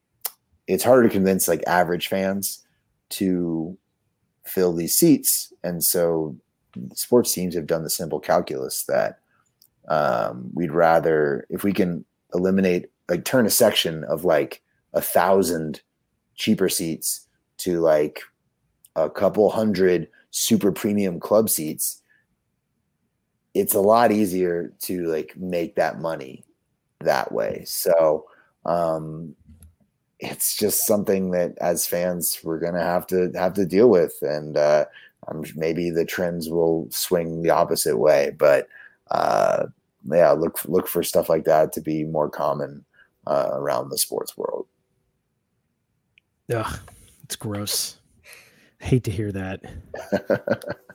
[0.66, 2.64] it's harder to convince like average fans
[3.10, 3.76] to
[4.44, 6.34] fill these seats, and so
[6.94, 9.18] sports teams have done the simple calculus that
[9.88, 14.62] um, we'd rather if we can eliminate like turn a section of like
[14.94, 15.82] a thousand
[16.34, 17.26] cheaper seats
[17.58, 18.22] to like
[18.96, 22.02] a couple hundred super premium club seats
[23.54, 26.44] it's a lot easier to like make that money
[27.00, 27.64] that way.
[27.66, 28.26] So
[28.68, 29.34] um
[30.20, 34.56] it's just something that as fans we're gonna have to have to deal with and
[34.56, 34.84] uh
[35.26, 38.68] um, maybe the trends will swing the opposite way but
[39.10, 39.66] uh
[40.04, 42.84] yeah look look for stuff like that to be more common
[43.26, 44.66] uh, around the sports world
[46.50, 46.80] Ugh,
[47.24, 47.98] it's gross.
[48.78, 49.60] Hate to hear that.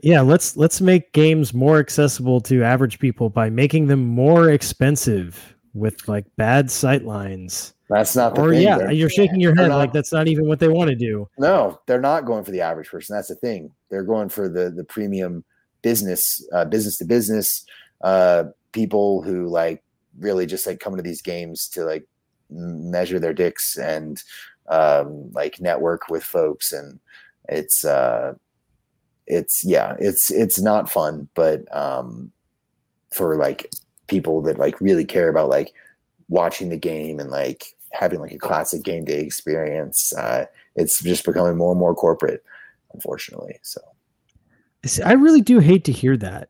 [0.00, 5.56] Yeah, let's let's make games more accessible to average people by making them more expensive
[5.74, 7.74] with like bad sight lines.
[7.90, 10.28] that's not the Or thing yeah, They're- you're shaking your head not- like that's not
[10.28, 11.28] even what they want to do.
[11.38, 13.16] No, they're not going for the average person.
[13.16, 13.72] That's the thing.
[13.90, 15.44] They're going for the the premium
[15.82, 17.64] business, uh, business to business
[18.02, 19.82] uh, people who like
[20.18, 22.04] really just like come to these games to like
[22.50, 24.22] measure their dicks and
[24.68, 26.72] um, like network with folks.
[26.72, 26.98] And
[27.48, 28.34] it's uh,
[29.26, 32.32] it's yeah, it's it's not fun, but um,
[33.10, 33.70] for like
[34.08, 35.72] people that like really care about like
[36.28, 40.12] watching the game and like having like a classic game day experience.
[40.14, 42.42] Uh, it's just becoming more and more corporate,
[42.92, 43.58] unfortunately.
[43.62, 43.80] So
[44.84, 46.48] See, I really do hate to hear that.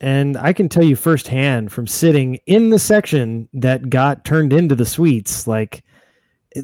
[0.00, 4.74] And I can tell you firsthand from sitting in the section that got turned into
[4.74, 5.84] the suites, like,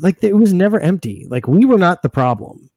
[0.00, 1.26] like it was never empty.
[1.28, 2.70] Like we were not the problem.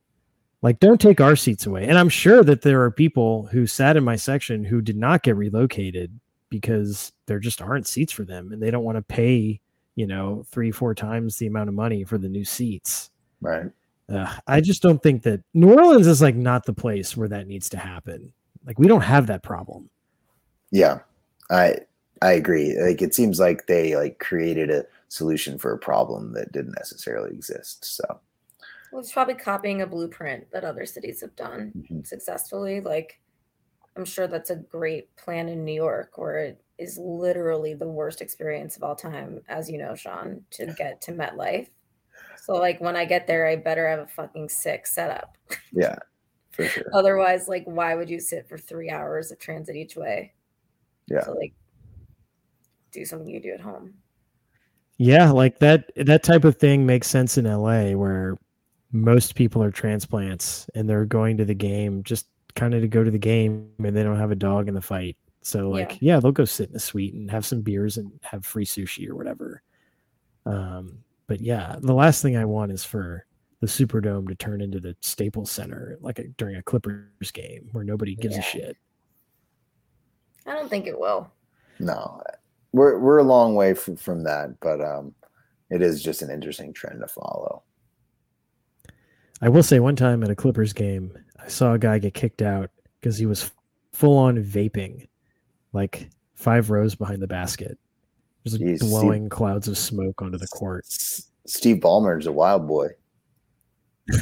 [0.61, 1.87] Like, don't take our seats away.
[1.87, 5.23] And I'm sure that there are people who sat in my section who did not
[5.23, 9.59] get relocated because there just aren't seats for them and they don't want to pay,
[9.95, 13.11] you know, three, four times the amount of money for the new seats.
[13.41, 13.71] Right.
[14.11, 17.47] Uh, I just don't think that New Orleans is like not the place where that
[17.47, 18.33] needs to happen.
[18.65, 19.89] Like we don't have that problem.
[20.71, 20.99] Yeah,
[21.49, 21.77] I
[22.21, 22.75] I agree.
[22.79, 27.31] Like it seems like they like created a solution for a problem that didn't necessarily
[27.31, 27.85] exist.
[27.85, 28.19] So
[28.91, 32.01] well, it's probably copying a blueprint that other cities have done mm-hmm.
[32.03, 32.81] successfully.
[32.81, 33.19] Like
[33.99, 38.21] I'm sure that's a great plan in New York, where it is literally the worst
[38.21, 41.67] experience of all time, as you know, Sean, to get to MetLife.
[42.37, 45.37] So like when I get there, I better have a fucking sick setup.
[45.73, 45.97] Yeah,
[46.51, 46.85] for sure.
[46.93, 50.33] Otherwise, like why would you sit for three hours of transit each way?
[51.07, 51.25] Yeah.
[51.25, 51.53] So like
[52.93, 53.95] do something you do at home.
[54.97, 58.37] Yeah, like that that type of thing makes sense in LA where
[58.93, 63.03] most people are transplants and they're going to the game just kind of to go
[63.03, 65.17] to the game and they don't have a dog in the fight.
[65.41, 66.15] So like, yeah.
[66.15, 69.09] yeah, they'll go sit in a suite and have some beers and have free sushi
[69.09, 69.61] or whatever.
[70.45, 73.25] Um, but yeah, the last thing I want is for
[73.61, 77.83] the Superdome to turn into the Staples Center, like a, during a Clippers game where
[77.83, 78.41] nobody gives yeah.
[78.41, 78.77] a shit.
[80.45, 81.31] I don't think it will.
[81.79, 82.21] No,
[82.71, 85.13] we're we're a long way from, from that, but um,
[85.69, 87.63] it is just an interesting trend to follow.
[89.41, 92.41] I will say, one time at a Clippers game, I saw a guy get kicked
[92.41, 93.51] out because he was
[93.93, 95.07] full on vaping,
[95.73, 97.77] like five rows behind the basket.
[98.45, 100.85] Just Jeez, blowing Steve, clouds of smoke onto the court.
[101.45, 102.89] Steve Ballmer's a wild boy.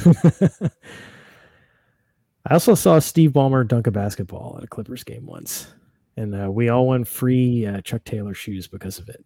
[2.46, 5.68] I also saw Steve Ballmer dunk a basketball at a Clippers game once,
[6.16, 9.24] and uh, we all won free uh, Chuck Taylor shoes because of it.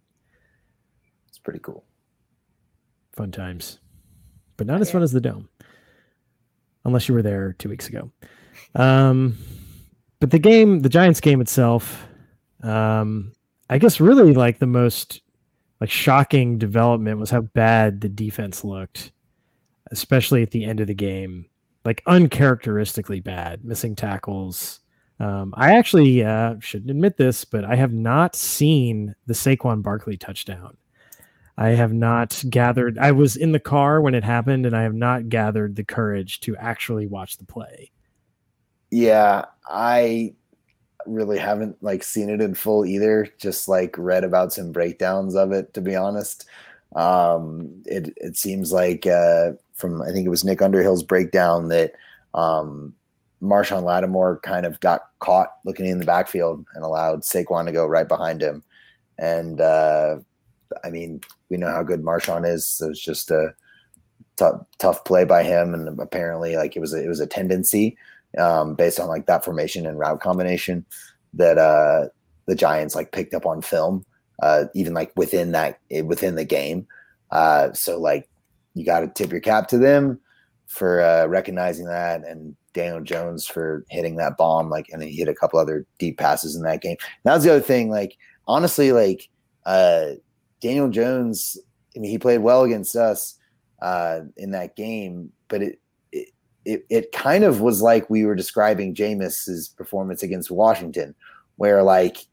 [1.27, 1.85] It's pretty cool.
[3.13, 3.79] Fun times,
[4.57, 5.49] but not as fun as the dome,
[6.85, 8.11] unless you were there two weeks ago.
[8.75, 9.37] Um,
[10.19, 12.07] but the game, the Giants game itself,
[12.63, 13.33] um,
[13.69, 15.21] I guess really like the most
[15.81, 19.11] like shocking development was how bad the defense looked,
[19.91, 21.45] especially at the end of the game.
[21.85, 24.79] Like uncharacteristically bad, missing tackles.
[25.19, 30.15] Um, I actually uh, shouldn't admit this, but I have not seen the Saquon Barkley
[30.15, 30.77] touchdown.
[31.57, 32.97] I have not gathered.
[32.97, 36.39] I was in the car when it happened, and I have not gathered the courage
[36.41, 37.91] to actually watch the play.
[38.89, 40.33] Yeah, I
[41.05, 43.27] really haven't like seen it in full either.
[43.37, 45.73] Just like read about some breakdowns of it.
[45.75, 46.45] To be honest,
[46.95, 51.93] um, it it seems like uh, from I think it was Nick Underhill's breakdown that
[52.33, 52.95] um,
[53.43, 57.85] Marshon Lattimore kind of got caught looking in the backfield and allowed Saquon to go
[57.85, 58.63] right behind him.
[59.19, 60.17] And uh,
[60.83, 62.67] I mean, we know how good Marshon is.
[62.67, 63.53] So it's just a
[64.35, 67.97] tough, tough play by him, and apparently, like it was a, it was a tendency
[68.37, 70.85] um, based on like that formation and route combination
[71.33, 72.07] that uh,
[72.45, 74.05] the Giants like picked up on film,
[74.41, 76.87] uh, even like within that within the game.
[77.31, 78.29] Uh, so like
[78.75, 80.19] you got to tip your cap to them
[80.67, 84.69] for uh, recognizing that, and Daniel Jones for hitting that bomb.
[84.69, 86.97] Like, and he hit a couple other deep passes in that game.
[87.23, 87.89] That was the other thing.
[87.89, 89.29] Like, honestly, like
[89.65, 90.11] uh,
[90.63, 91.57] Daniel Jones.
[91.95, 93.37] I mean, he played well against us
[93.81, 95.79] uh, in that game, but it
[96.65, 101.13] it, it kind of was like we were describing Jameis's performance against Washington,
[101.57, 102.25] where like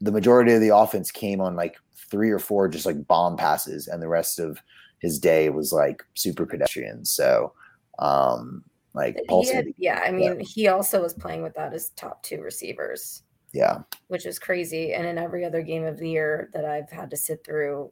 [0.00, 1.76] the majority of the offense came on like
[2.10, 4.58] three or four just like bomb passes, and the rest of
[5.00, 7.04] his day was like super pedestrian.
[7.04, 7.52] So,
[7.98, 9.18] um, like
[9.52, 10.46] had, yeah, I mean, yeah.
[10.46, 13.22] he also was playing without his top two receivers.
[13.52, 14.92] Yeah, which is crazy.
[14.92, 17.90] And in every other game of the year that I've had to sit through,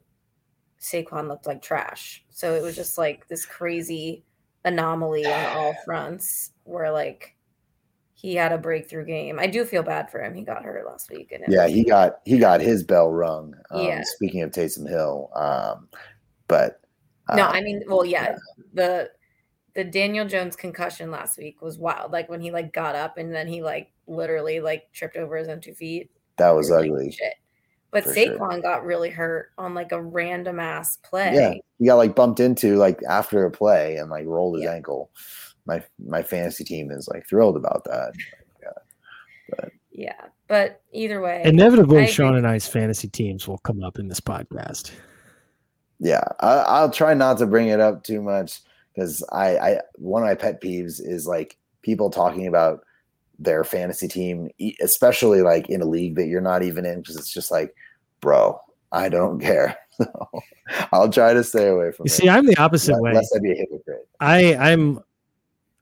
[0.79, 2.23] Saquon looked like trash.
[2.29, 4.23] So it was just like this crazy
[4.65, 7.35] anomaly on all fronts where like
[8.13, 9.39] he had a breakthrough game.
[9.39, 10.33] I do feel bad for him.
[10.33, 11.31] He got hurt last week.
[11.31, 13.55] And yeah, he got he got his bell rung.
[13.71, 14.01] Um, yeah.
[14.03, 15.87] Speaking of Taysom Hill, um,
[16.47, 16.81] but
[17.29, 18.37] uh, no, I mean, well, yeah, yeah,
[18.73, 19.09] the
[19.77, 22.11] the Daniel Jones concussion last week was wild.
[22.11, 25.47] Like when he like got up and then he like literally like tripped over his
[25.49, 26.09] own two feet.
[26.39, 27.05] That was ugly.
[27.05, 27.35] Like, shit.
[27.91, 28.61] But For Saquon sure.
[28.61, 31.31] got really hurt on like a random ass play.
[31.35, 34.73] Yeah, he got like bumped into like after a play and like rolled his yeah.
[34.73, 35.11] ankle.
[35.67, 38.13] My my fantasy team is like thrilled about that.
[38.59, 38.69] Yeah,
[39.51, 44.07] but yeah, but either way, inevitably, Sean and I's fantasy teams will come up in
[44.07, 44.89] this podcast.
[45.99, 48.61] Yeah, I, will try not to bring it up too much
[48.97, 52.79] because I, I one of my pet peeves is like people talking about
[53.37, 54.49] their fantasy team,
[54.81, 57.75] especially like in a league that you're not even in, because it's just like,
[58.21, 58.59] bro,
[58.91, 59.77] I don't care.
[59.91, 60.29] So
[60.91, 62.11] I'll try to stay away from You it.
[62.11, 63.09] see, I'm the opposite unless, way.
[63.11, 64.07] unless I'd be a hypocrite.
[64.19, 64.99] I I'm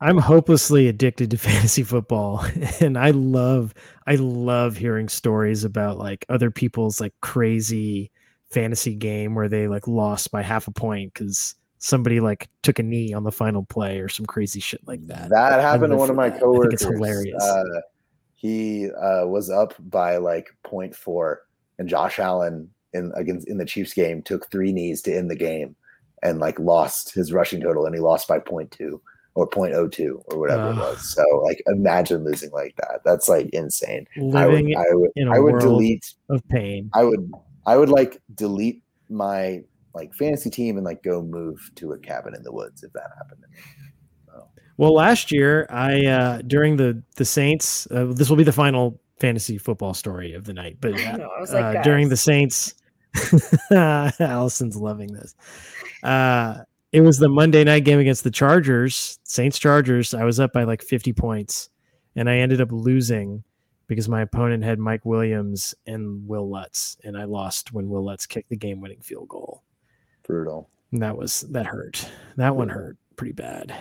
[0.02, 2.46] I'm hopelessly addicted to fantasy football
[2.82, 3.74] and I love
[4.06, 8.12] I love hearing stories about like other people's like crazy
[8.52, 11.56] fantasy game where they like lost by half a point cuz
[11.86, 15.30] somebody like took a knee on the final play or some crazy shit like that.
[15.30, 16.40] That happened to one of my that.
[16.42, 16.82] Coworkers.
[16.82, 17.42] it's hilarious.
[17.44, 17.82] Uh,
[18.34, 21.36] he uh, was up by like 0.4,
[21.78, 25.36] and Josh Allen in against in the Chiefs game took three knees to end the
[25.36, 25.76] game,
[26.24, 29.00] and like lost his rushing total, and he lost by 0.2
[29.36, 31.14] or 0.02 or whatever it was.
[31.14, 33.02] So like, imagine losing like that.
[33.06, 34.08] That's like insane.
[34.34, 36.16] I would, I would, I would delete.
[36.30, 36.90] of pain.
[36.96, 37.32] I would,
[37.68, 39.62] I would like delete my
[39.96, 43.10] like fantasy team and like go move to a cabin in the woods if that
[43.18, 43.58] happened to me.
[44.28, 48.52] So, Well, last year I uh during the the Saints uh, this will be the
[48.52, 51.30] final fantasy football story of the night, but I know.
[51.30, 52.18] I uh, like, during the.
[52.18, 52.76] Saints.
[53.72, 55.36] Allison's loving this.
[56.04, 60.14] Uh, it was the Monday night game against the Chargers, Saints Chargers.
[60.14, 61.70] I was up by like 50 points,
[62.16, 63.44] and I ended up losing
[63.88, 68.26] because my opponent had Mike Williams and Wil Lutz, and I lost when Wil Lutz
[68.26, 69.64] kicked the game-winning field goal.
[70.26, 70.70] Brutal.
[70.92, 72.10] And that was that hurt.
[72.38, 73.76] That one hurt pretty bad.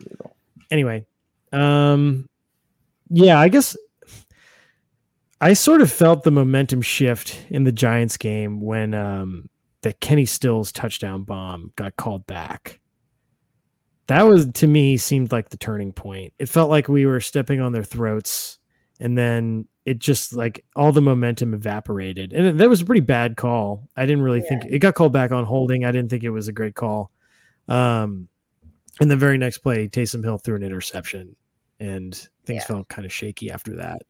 [0.00, 0.36] Brutal.
[0.70, 1.06] Anyway,
[1.52, 2.26] um,
[3.10, 3.76] yeah, I guess
[5.40, 9.48] I sort of felt the momentum shift in the Giants game when um
[9.82, 12.80] that Kenny Stills touchdown bomb got called back.
[14.08, 16.32] That was to me seemed like the turning point.
[16.38, 18.58] It felt like we were stepping on their throats
[19.00, 22.32] and then it just like all the momentum evaporated.
[22.32, 23.88] And that was a pretty bad call.
[23.96, 25.84] I didn't really think it got called back on holding.
[25.84, 27.10] I didn't think it was a great call.
[27.68, 28.28] Um
[29.00, 31.36] and the very next play, Taysom Hill threw an interception
[31.80, 32.14] and
[32.44, 32.66] things Yeah.
[32.66, 34.02] felt kind of shaky after that.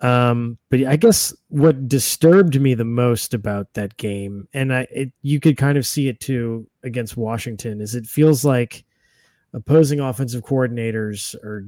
[0.00, 5.12] Um, but I guess what disturbed me the most about that game, and I it,
[5.22, 8.84] you could kind of see it too against Washington, is it feels like
[9.54, 11.66] opposing offensive coordinators are,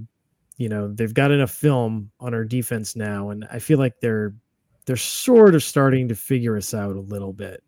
[0.57, 4.35] you know, they've got enough film on our defense now, and I feel like they're
[4.87, 7.63] they're sort of starting to figure us out a little bit.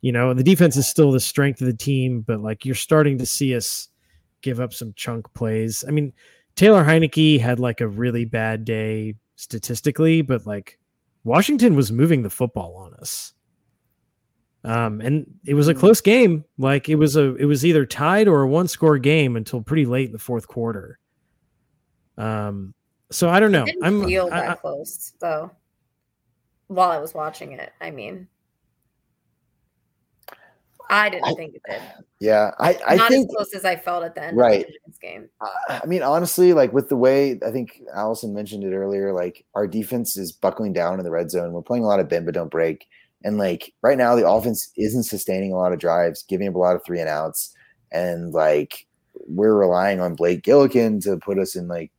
[0.00, 3.18] You know, the defense is still the strength of the team, but like you're starting
[3.18, 3.88] to see us
[4.40, 5.84] give up some chunk plays.
[5.86, 6.12] I mean,
[6.56, 10.78] Taylor Heinicke had like a really bad day statistically, but like
[11.24, 13.34] Washington was moving the football on us.
[14.62, 16.44] Um, and it was a close game.
[16.58, 19.86] Like it was a it was either tied or a one score game until pretty
[19.86, 20.98] late in the fourth quarter.
[22.18, 22.74] Um,
[23.10, 23.62] so I don't know.
[23.62, 25.50] It didn't I'm feel I- that I- close though.
[26.68, 28.28] While I was watching it, I mean,
[30.88, 31.80] I didn't I- think it did.
[32.18, 34.60] Yeah, I, I Not think as close as I felt at the end Right.
[34.60, 35.28] of the Giants game.
[35.68, 39.66] I mean, honestly, like with the way I think Allison mentioned it earlier, like our
[39.66, 41.52] defense is buckling down in the red zone.
[41.52, 42.86] We're playing a lot of bend but don't break.
[43.24, 46.58] And like right now, the offense isn't sustaining a lot of drives, giving up a
[46.58, 47.54] lot of three and outs.
[47.92, 48.86] And like
[49.26, 51.90] we're relying on Blake Gillikin to put us in like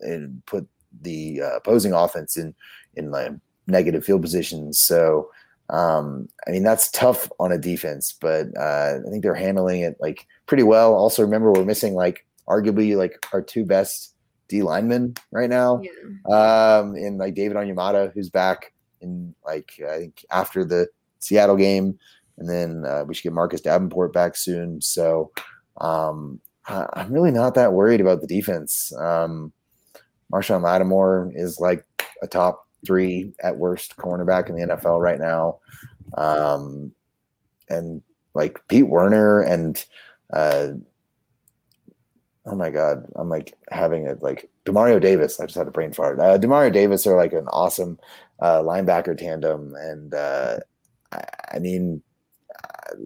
[0.00, 0.66] and put
[1.02, 2.54] the uh, opposing offense in
[2.94, 3.32] in like
[3.66, 4.78] negative field positions.
[4.78, 5.30] So
[5.70, 9.96] um, I mean that's tough on a defense, but uh, I think they're handling it
[10.00, 10.94] like pretty well.
[10.94, 14.14] Also, remember we're missing like arguably like our two best
[14.48, 15.80] D linemen right now.
[15.82, 16.78] Yeah.
[16.78, 20.88] Um, and like David Onyemata, who's back in like I think after the
[21.20, 21.98] Seattle game,
[22.38, 24.80] and then uh, we should get Marcus Davenport back soon.
[24.80, 25.32] So
[25.80, 28.92] um, I, I'm really not that worried about the defense.
[28.98, 29.52] Um,
[30.32, 31.84] Marshon Lattimore is like
[32.22, 35.58] a top three at worst cornerback in the NFL right now.
[36.16, 36.92] Um,
[37.68, 38.02] and
[38.34, 39.84] like Pete Werner and
[40.32, 40.68] uh,
[42.46, 45.40] oh my god, I'm like having a like Demario Davis.
[45.40, 46.18] I just had a brain fart.
[46.18, 47.98] Uh, Demario Davis are like an awesome
[48.40, 50.58] uh, linebacker tandem, and uh,
[51.12, 52.02] I, I mean,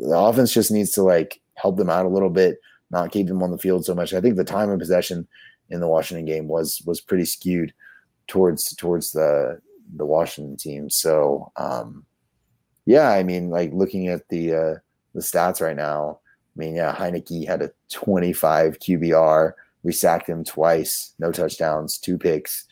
[0.00, 2.60] the offense just needs to like help them out a little bit,
[2.90, 4.14] not keep them on the field so much.
[4.14, 5.26] I think the time of possession
[5.70, 7.72] in the Washington game was was pretty skewed
[8.26, 9.60] towards towards the
[9.96, 10.90] the Washington team.
[10.90, 12.04] So um,
[12.86, 14.74] yeah, I mean, like looking at the uh,
[15.14, 16.20] the stats right now.
[16.56, 19.52] I mean, yeah, Heinicke had a 25 QBR.
[19.84, 22.66] We sacked him twice, no touchdowns, two picks,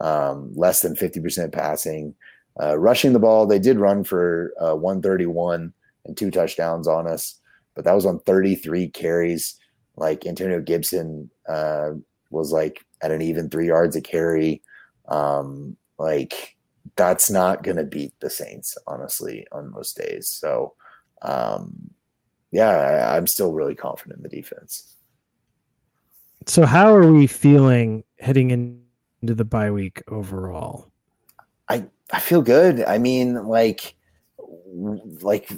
[0.00, 2.14] um, less than 50% passing.
[2.60, 5.72] Uh, rushing the ball, they did run for uh, 131
[6.04, 7.40] and two touchdowns on us,
[7.74, 9.56] but that was on 33 carries.
[9.96, 11.92] Like Antonio Gibson uh,
[12.30, 14.62] was like at an even three yards a carry.
[15.08, 16.56] Um, like
[16.96, 20.28] that's not to beat the Saints, honestly, on most days.
[20.28, 20.74] So,
[21.22, 21.90] um,
[22.50, 24.94] yeah, I, I'm still really confident in the defense.
[26.46, 28.82] So how are we feeling heading in,
[29.20, 30.90] into the bye week overall?
[31.68, 32.82] I I feel good.
[32.84, 33.94] I mean, like,
[35.22, 35.50] like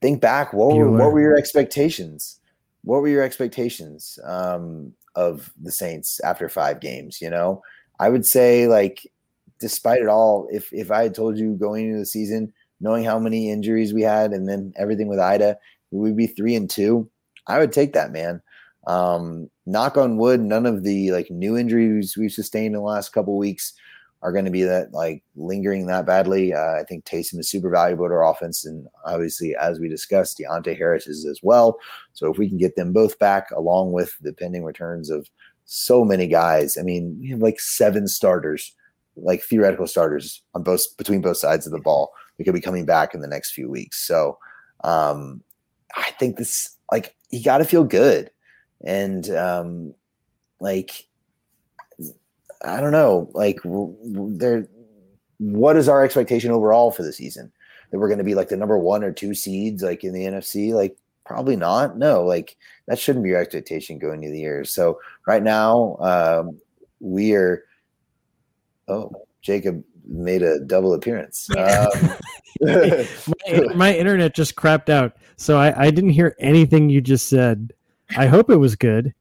[0.00, 0.52] think back.
[0.52, 2.40] What were, what were your expectations?
[2.82, 7.20] What were your expectations um, of the Saints after five games?
[7.20, 7.62] You know,
[7.98, 9.10] I would say like,
[9.58, 13.18] despite it all, if if I had told you going into the season, knowing how
[13.18, 15.58] many injuries we had, and then everything with Ida,
[15.90, 17.10] we would be three and two.
[17.48, 18.42] I would take that, man.
[18.86, 23.12] Um, knock on wood, none of the like new injuries we've sustained in the last
[23.12, 23.72] couple weeks
[24.22, 26.54] are going to be that like lingering that badly.
[26.54, 30.38] Uh, I think Taysom is super valuable to our offense, and obviously, as we discussed,
[30.38, 31.78] Deonte Harris is as well.
[32.12, 35.28] So if we can get them both back, along with the pending returns of
[35.64, 38.74] so many guys, I mean, we have like seven starters,
[39.16, 42.12] like theoretical starters on both between both sides of the ball.
[42.38, 44.06] We could be coming back in the next few weeks.
[44.06, 44.38] So
[44.84, 45.42] um,
[45.94, 48.30] I think this like you got to feel good,
[48.84, 49.94] and um,
[50.60, 51.06] like
[52.66, 54.68] I don't know, like there.
[55.38, 57.52] What is our expectation overall for the season?
[57.90, 60.24] That we're going to be like the number one or two seeds, like in the
[60.24, 60.72] NFC?
[60.72, 61.98] Like probably not.
[61.98, 62.56] No, like
[62.86, 64.64] that shouldn't be your expectation going into the year.
[64.64, 66.58] So right now, um,
[67.00, 67.64] we are.
[68.88, 69.10] Oh,
[69.42, 71.48] Jacob made a double appearance.
[72.62, 73.06] Um,
[73.52, 77.74] my, my, internet just crapped out, so I, I didn't hear anything you just said.
[78.16, 79.12] I hope it was good.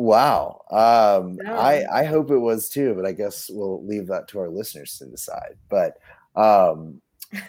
[0.00, 0.62] Wow.
[0.70, 4.48] Um, I, I hope it was too, but I guess we'll leave that to our
[4.48, 5.56] listeners to decide.
[5.68, 5.98] But
[6.34, 7.02] um,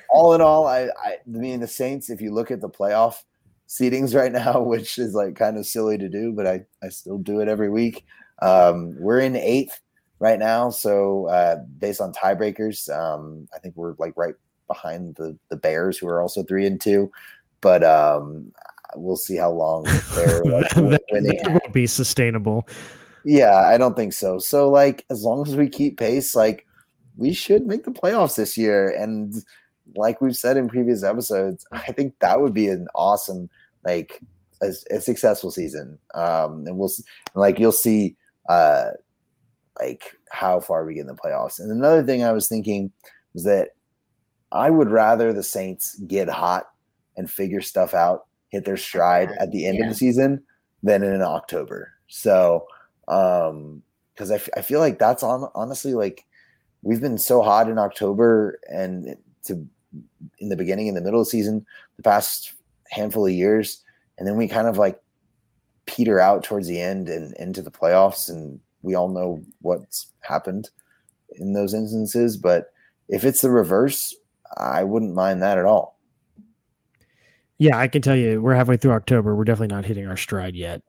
[0.10, 3.24] all in all, I, I, I mean, the Saints, if you look at the playoff
[3.70, 7.20] seedings right now, which is like kind of silly to do, but I, I still
[7.20, 8.04] do it every week.
[8.42, 9.80] Um, we're in eighth
[10.20, 10.72] right now.
[10.72, 14.36] So uh, based on tiebreakers, um, I think we're like right
[14.68, 17.14] behind the, the Bears, who are also three and two.
[17.62, 18.52] But um,
[18.96, 19.84] we'll see how long
[20.14, 22.68] they're like, that, that won't be sustainable.
[23.24, 24.40] Yeah, I don't think so.
[24.40, 26.66] So like as long as we keep pace, like
[27.18, 28.90] we should make the playoffs this year.
[28.90, 29.34] And
[29.96, 33.50] like we've said in previous episodes, I think that would be an awesome,
[33.84, 34.22] like
[34.62, 35.98] a, a successful season.
[36.14, 36.92] Um, and we'll
[37.36, 38.16] like you'll see
[38.50, 38.92] uh
[39.80, 41.60] like how far we get in the playoffs.
[41.60, 42.92] And another thing I was thinking
[43.34, 43.70] was that
[44.52, 46.66] I would rather the Saints get hot
[47.18, 49.86] and figure stuff out hit their stride at the end yeah.
[49.86, 50.44] of the season
[50.84, 51.94] than in October.
[52.08, 52.68] So,
[53.08, 53.82] um,
[54.14, 56.26] because I, f- I feel like that's on honestly like
[56.84, 59.66] we've been so hot in October and to
[60.40, 61.66] in the beginning in the middle of the season
[61.98, 62.54] the past
[62.90, 63.84] handful of years,
[64.18, 65.02] and then we kind of like
[65.86, 70.70] peter out towards the end and into the playoffs, and we all know what's happened
[71.38, 72.38] in those instances.
[72.38, 72.74] But
[73.08, 74.16] if it's the reverse,
[74.58, 75.91] I wouldn't mind that at all.
[77.62, 79.36] Yeah, I can tell you, we're halfway through October.
[79.36, 80.82] We're definitely not hitting our stride yet.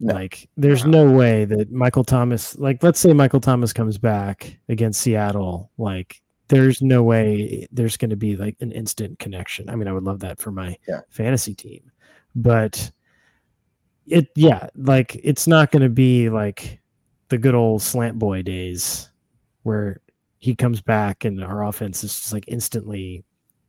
[0.00, 0.14] No.
[0.14, 5.02] Like, there's no way that Michael Thomas, like, let's say Michael Thomas comes back against
[5.02, 5.70] Seattle.
[5.76, 9.68] Like, there's no way there's going to be like an instant connection.
[9.68, 11.00] I mean, I would love that for my yeah.
[11.10, 11.92] fantasy team,
[12.34, 12.90] but
[14.06, 16.80] it, yeah, like, it's not going to be like
[17.28, 19.10] the good old slant boy days
[19.64, 20.00] where
[20.38, 23.22] he comes back and our offense is just like instantly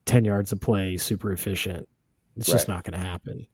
[0.05, 1.89] 10 yards of play, super efficient
[2.37, 2.55] it's right.
[2.55, 3.47] just not going to happen.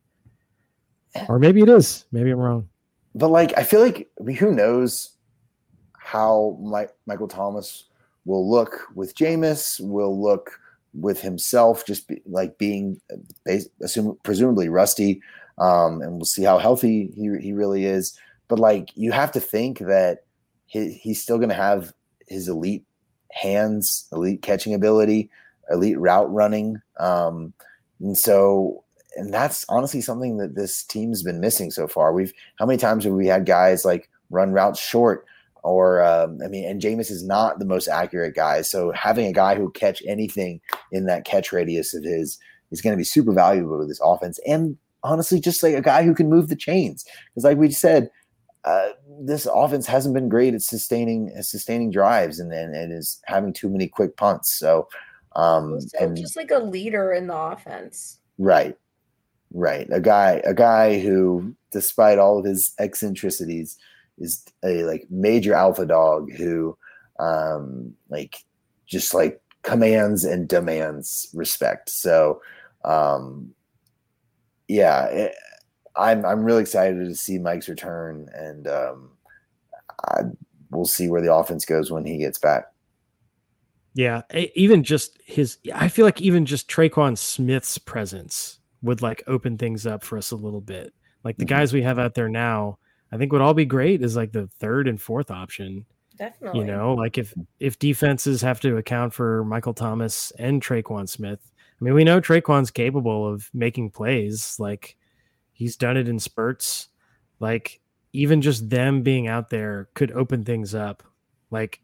[1.29, 2.05] Or maybe it is.
[2.11, 2.69] Maybe I'm wrong.
[3.15, 5.11] But like, I feel like I mean, who knows
[5.97, 7.85] how Mike, Michael Thomas
[8.25, 10.59] will look with Jameis, will look
[10.93, 12.99] with himself, just be, like being
[13.81, 15.21] assume, presumably rusty,
[15.57, 18.17] um, and we'll see how healthy he he really is.
[18.47, 20.25] But like, you have to think that
[20.65, 21.93] he, he's still going to have
[22.27, 22.85] his elite
[23.31, 25.29] hands, elite catching ability,
[25.69, 26.81] elite route running.
[26.99, 27.53] Um,
[28.03, 28.83] and so,
[29.15, 32.13] and that's honestly something that this team's been missing so far.
[32.13, 35.25] We've how many times have we had guys like run routes short?
[35.63, 38.61] Or um, I mean, and Jameis is not the most accurate guy.
[38.63, 40.59] So having a guy who catch anything
[40.91, 42.37] in that catch radius of his
[42.71, 44.39] is going to be super valuable with this offense.
[44.45, 47.05] And honestly, just like a guy who can move the chains.
[47.29, 48.09] Because like we said,
[48.65, 48.89] uh,
[49.21, 53.69] this offense hasn't been great at sustaining sustaining drives and, and, and is having too
[53.69, 54.53] many quick punts.
[54.53, 54.89] So
[55.35, 58.19] um, and just like a leader in the offense.
[58.37, 58.77] Right.
[59.51, 59.87] Right.
[59.91, 63.77] A guy, a guy who, despite all of his eccentricities,
[64.17, 66.77] is a like major alpha dog who
[67.19, 68.37] um like
[68.85, 71.89] just like commands and demands respect.
[71.89, 72.41] So
[72.83, 73.53] um
[74.67, 75.35] yeah, it,
[75.95, 79.09] I'm I'm really excited to see Mike's return and um
[80.05, 80.21] I,
[80.69, 82.72] we'll see where the offense goes when he gets back.
[83.95, 84.23] Yeah,
[84.55, 89.85] even just his, I feel like even just Tre'Quan Smith's presence would like open things
[89.85, 90.93] up for us a little bit.
[91.23, 91.55] Like the mm-hmm.
[91.55, 92.79] guys we have out there now,
[93.11, 95.85] I think would all be great is like the third and fourth option.
[96.17, 96.61] Definitely.
[96.61, 101.39] You know, like if if defenses have to account for Michael Thomas and Tre'Quan Smith,
[101.55, 104.57] I mean, we know Tre'Quan's capable of making plays.
[104.59, 104.95] Like
[105.53, 106.89] he's done it in spurts.
[107.39, 107.79] Like
[108.11, 111.03] even just them being out there could open things up,
[111.51, 111.81] like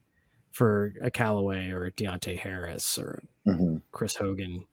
[0.52, 4.66] for a Callaway or a Deonte Harris or hmm Chris Hogan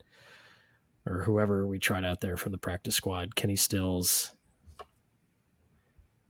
[1.07, 4.33] or whoever we tried out there from the practice squad, Kenny Stills.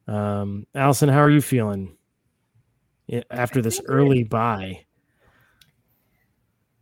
[0.07, 1.97] Um, Allison, how are you feeling
[3.31, 4.85] after this early bye?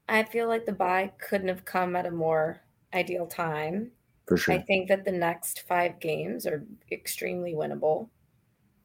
[0.09, 2.61] I feel like the bye couldn't have come at a more
[2.93, 3.93] ideal time.
[4.27, 4.55] For sure.
[4.55, 8.09] I think that the next five games are extremely winnable.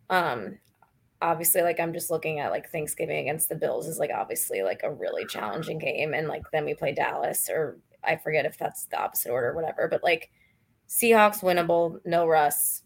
[0.10, 0.58] Um,
[1.22, 4.82] obviously, like I'm just looking at like Thanksgiving against the Bills is like obviously like
[4.84, 8.86] a really challenging game, and like then we play Dallas, or I forget if that's
[8.86, 9.88] the opposite order or whatever.
[9.88, 10.32] But like
[10.88, 12.84] Seahawks winnable, no Russ.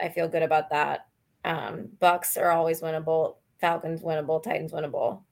[0.00, 1.06] I feel good about that.
[1.44, 3.36] Um, Bucs are always winnable.
[3.60, 4.42] Falcons winnable.
[4.42, 5.22] Titans winnable.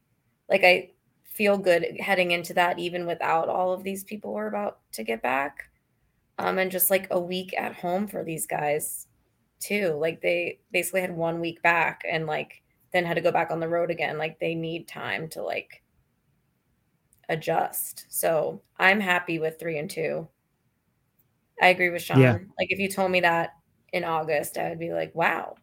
[0.48, 0.90] Like I
[1.24, 5.22] feel good heading into that, even without all of these people we're about to get
[5.22, 5.70] back
[6.38, 9.03] um, and just like a week at home for these guys
[9.64, 9.94] too.
[10.00, 12.62] Like they basically had one week back and like
[12.92, 14.18] then had to go back on the road again.
[14.18, 15.82] Like they need time to like
[17.28, 18.06] adjust.
[18.08, 20.28] So I'm happy with three and two.
[21.60, 22.20] I agree with Sean.
[22.20, 22.38] Yeah.
[22.58, 23.50] Like if you told me that
[23.92, 25.56] in August, I would be like, wow.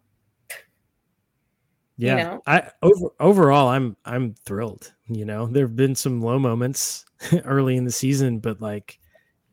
[2.04, 2.44] You Yeah, know?
[2.48, 4.94] I over overall, I'm I'm thrilled.
[5.08, 7.06] You know, there have been some low moments
[7.46, 9.00] early in the season, but like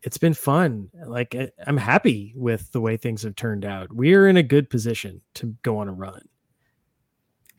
[0.03, 0.89] it's been fun.
[1.05, 1.35] Like
[1.65, 3.93] I'm happy with the way things have turned out.
[3.93, 6.21] We're in a good position to go on a run.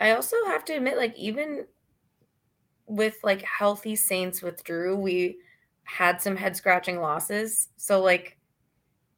[0.01, 1.67] I also have to admit, like, even
[2.91, 5.39] with like healthy Saints with Drew, we
[5.85, 7.69] had some head scratching losses.
[7.77, 8.37] So like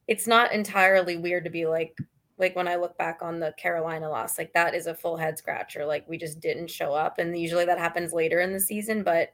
[0.07, 1.97] it's not entirely weird to be like
[2.37, 5.37] like when I look back on the Carolina loss, like that is a full head
[5.37, 5.85] scratcher.
[5.85, 7.19] Like we just didn't show up.
[7.19, 9.29] And usually that happens later in the season, but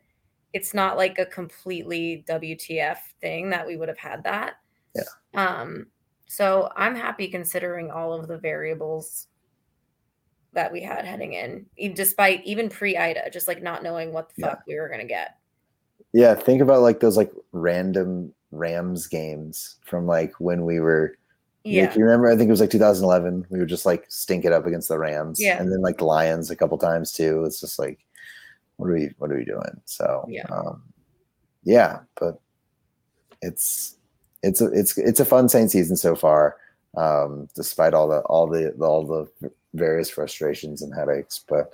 [0.54, 4.56] it's not like a completely WTF thing that we would have had that.
[4.96, 5.04] Yeah.
[5.36, 5.88] Um,
[6.28, 9.28] so I'm happy considering all of the variables
[10.54, 14.36] that we had heading in, despite even pre Ida, just like not knowing what the
[14.38, 14.50] Yeah.
[14.50, 15.38] fuck we were gonna get.
[16.14, 21.16] Yeah, think about like those like random Rams games from like when we were.
[21.64, 21.84] Yeah.
[21.84, 23.46] If you remember, I think it was like 2011.
[23.50, 25.62] We would just like stink it up against the Rams, Yeah.
[25.62, 27.44] and then like the Lions a couple times too.
[27.46, 28.00] It's just like,
[28.80, 29.82] what are we, what are we doing?
[29.86, 30.46] So Yeah.
[30.50, 30.82] um,
[31.64, 32.40] yeah, but
[33.42, 33.98] it's
[34.42, 36.56] it's a it's it's a fun Saint season so far,
[36.96, 41.44] um, despite all the all the all the various frustrations and headaches.
[41.48, 41.74] But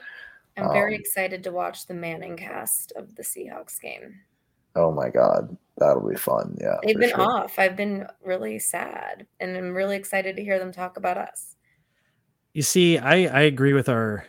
[0.58, 4.16] I'm very um, excited to watch the Manning cast of the Seahawks game.
[4.76, 6.58] oh my god, that'll be fun.
[6.60, 7.22] Yeah, They've been sure.
[7.22, 7.60] off.
[7.60, 11.56] I've been really sad, and I'm really excited to hear them talk about us.
[12.54, 14.26] You see, I I agree with our.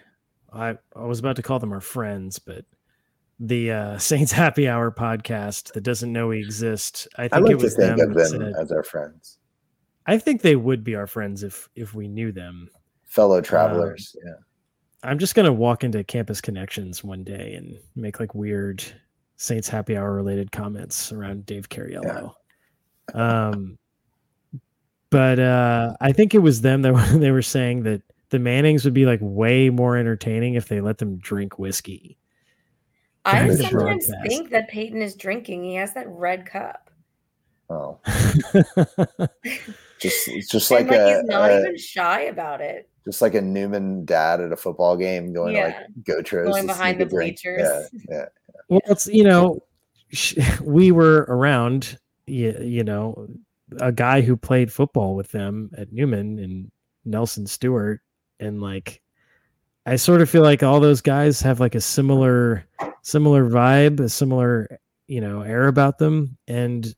[0.57, 2.65] I I was about to call them our friends, but
[3.39, 7.07] the uh, Saints Happy Hour podcast that doesn't know we exist.
[7.19, 8.11] I I think like it to was think them.
[8.11, 9.39] of them said- as our friends,
[10.07, 12.69] I think they would be our friends if if we knew them.
[13.05, 14.15] fellow travelers.
[14.25, 14.33] yeah.
[15.03, 18.83] I'm just gonna walk into Campus Connections one day and make like weird
[19.37, 22.33] Saints Happy Hour related comments around Dave Cariello.
[23.15, 23.79] Um,
[25.11, 28.85] but uh, I think it was them that were, they were saying that the Mannings
[28.85, 32.19] would be like way more entertaining if they let them drink whiskey.
[33.25, 34.13] I sometimes broadcast.
[34.27, 35.65] think that Peyton is drinking.
[35.65, 36.91] He has that red cup.
[37.69, 37.99] Oh,
[40.01, 42.89] just it's just like like a, he's not a- even shy about it.
[43.05, 45.71] just like a Newman dad at a football game going Yeah.
[45.71, 47.39] to like Gotros Going behind the a drink.
[47.45, 47.91] Yeah, bleachers.
[48.09, 48.25] yeah.
[48.69, 49.59] well, it's you know,
[50.63, 51.99] we were around.
[52.29, 53.29] You, you know,
[53.81, 56.71] a guy who played football with them at Newman and
[57.05, 58.01] Nelson Stewart,
[58.41, 59.01] and like,
[59.87, 62.67] I sort of feel like all those guys have like a similar,
[63.03, 66.95] similar vibe, a similar, you know, air about them, and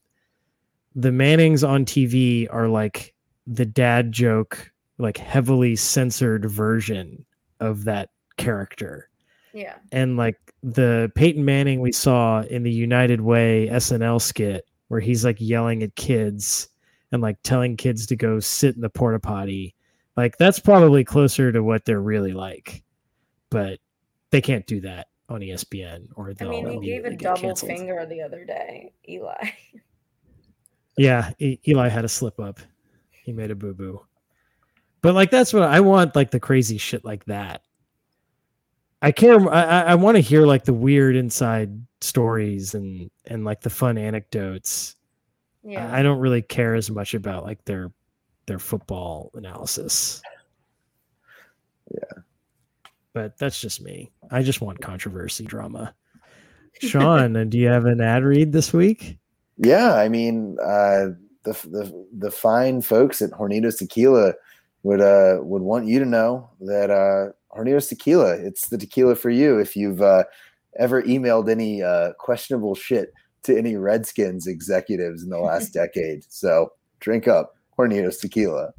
[0.95, 3.15] the Mannings on TV are like
[3.47, 7.25] the dad joke, like heavily censored version
[7.61, 9.09] of that character
[9.53, 9.75] Yeah.
[9.93, 15.25] and like the Peyton Manning we saw in the United Way SNL skit where he's
[15.25, 16.69] like yelling at kids
[17.13, 19.75] and like telling kids to go sit in the porta potty.
[20.19, 22.83] Like that's probably closer to what they're really like.
[23.51, 23.79] But
[24.33, 27.71] they can't do that on ESPN or I mean, he gave a double canceled.
[27.71, 29.51] finger the other day, Eli.
[30.97, 32.59] Yeah, E- Eli had a slip up.
[33.13, 34.01] He made a boo boo.
[35.03, 37.63] But like that's what I want, like the crazy shit like that.
[39.01, 39.39] I care.
[39.55, 43.97] I, I- want to hear like the weird inside stories and and like the fun
[43.99, 44.97] anecdotes.
[45.63, 45.89] Yeah.
[45.95, 47.93] I don't really care as much about like their
[48.49, 50.21] their football analysis.
[51.93, 52.23] Yeah.
[53.13, 54.11] But that's just me.
[54.31, 55.95] I just want controversy drama.
[56.81, 59.19] Sean, do you have an ad read this week?
[59.59, 64.35] Yeah, I mean, uh, the the the fine folks at Hornitos Tequila
[64.83, 69.31] would uh would want you to know that uh Hornitos Tequila, it's the tequila for
[69.31, 69.59] you.
[69.59, 70.25] If you've uh,
[70.79, 73.13] ever emailed any uh, questionable shit
[73.45, 78.73] to any Redskins executives in the last decade, so drink up Hornitos Tequila.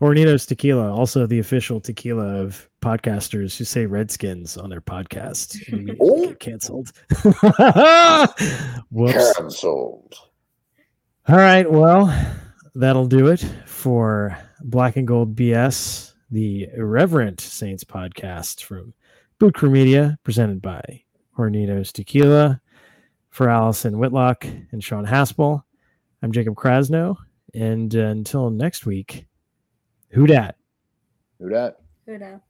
[0.00, 5.56] Hornitos Tequila, also the official tequila of podcasters who say Redskins on their podcast.
[6.00, 6.26] Oh.
[6.28, 6.92] Get canceled.
[8.90, 9.36] Whoops.
[9.36, 10.14] Cancelled.
[11.28, 11.70] All right.
[11.70, 12.14] Well,
[12.74, 18.92] that'll do it for Black and Gold BS, the Irreverent Saints podcast from
[19.38, 21.02] Boot Crew Media, presented by
[21.36, 22.60] Hornitos Tequila.
[23.30, 25.62] For Allison Whitlock and Sean Haspel,
[26.22, 27.16] I'm Jacob Krasno.
[27.56, 29.24] And uh, until next week,
[30.10, 30.56] who dat?
[31.38, 31.80] Who dat?
[32.04, 32.40] Who knows?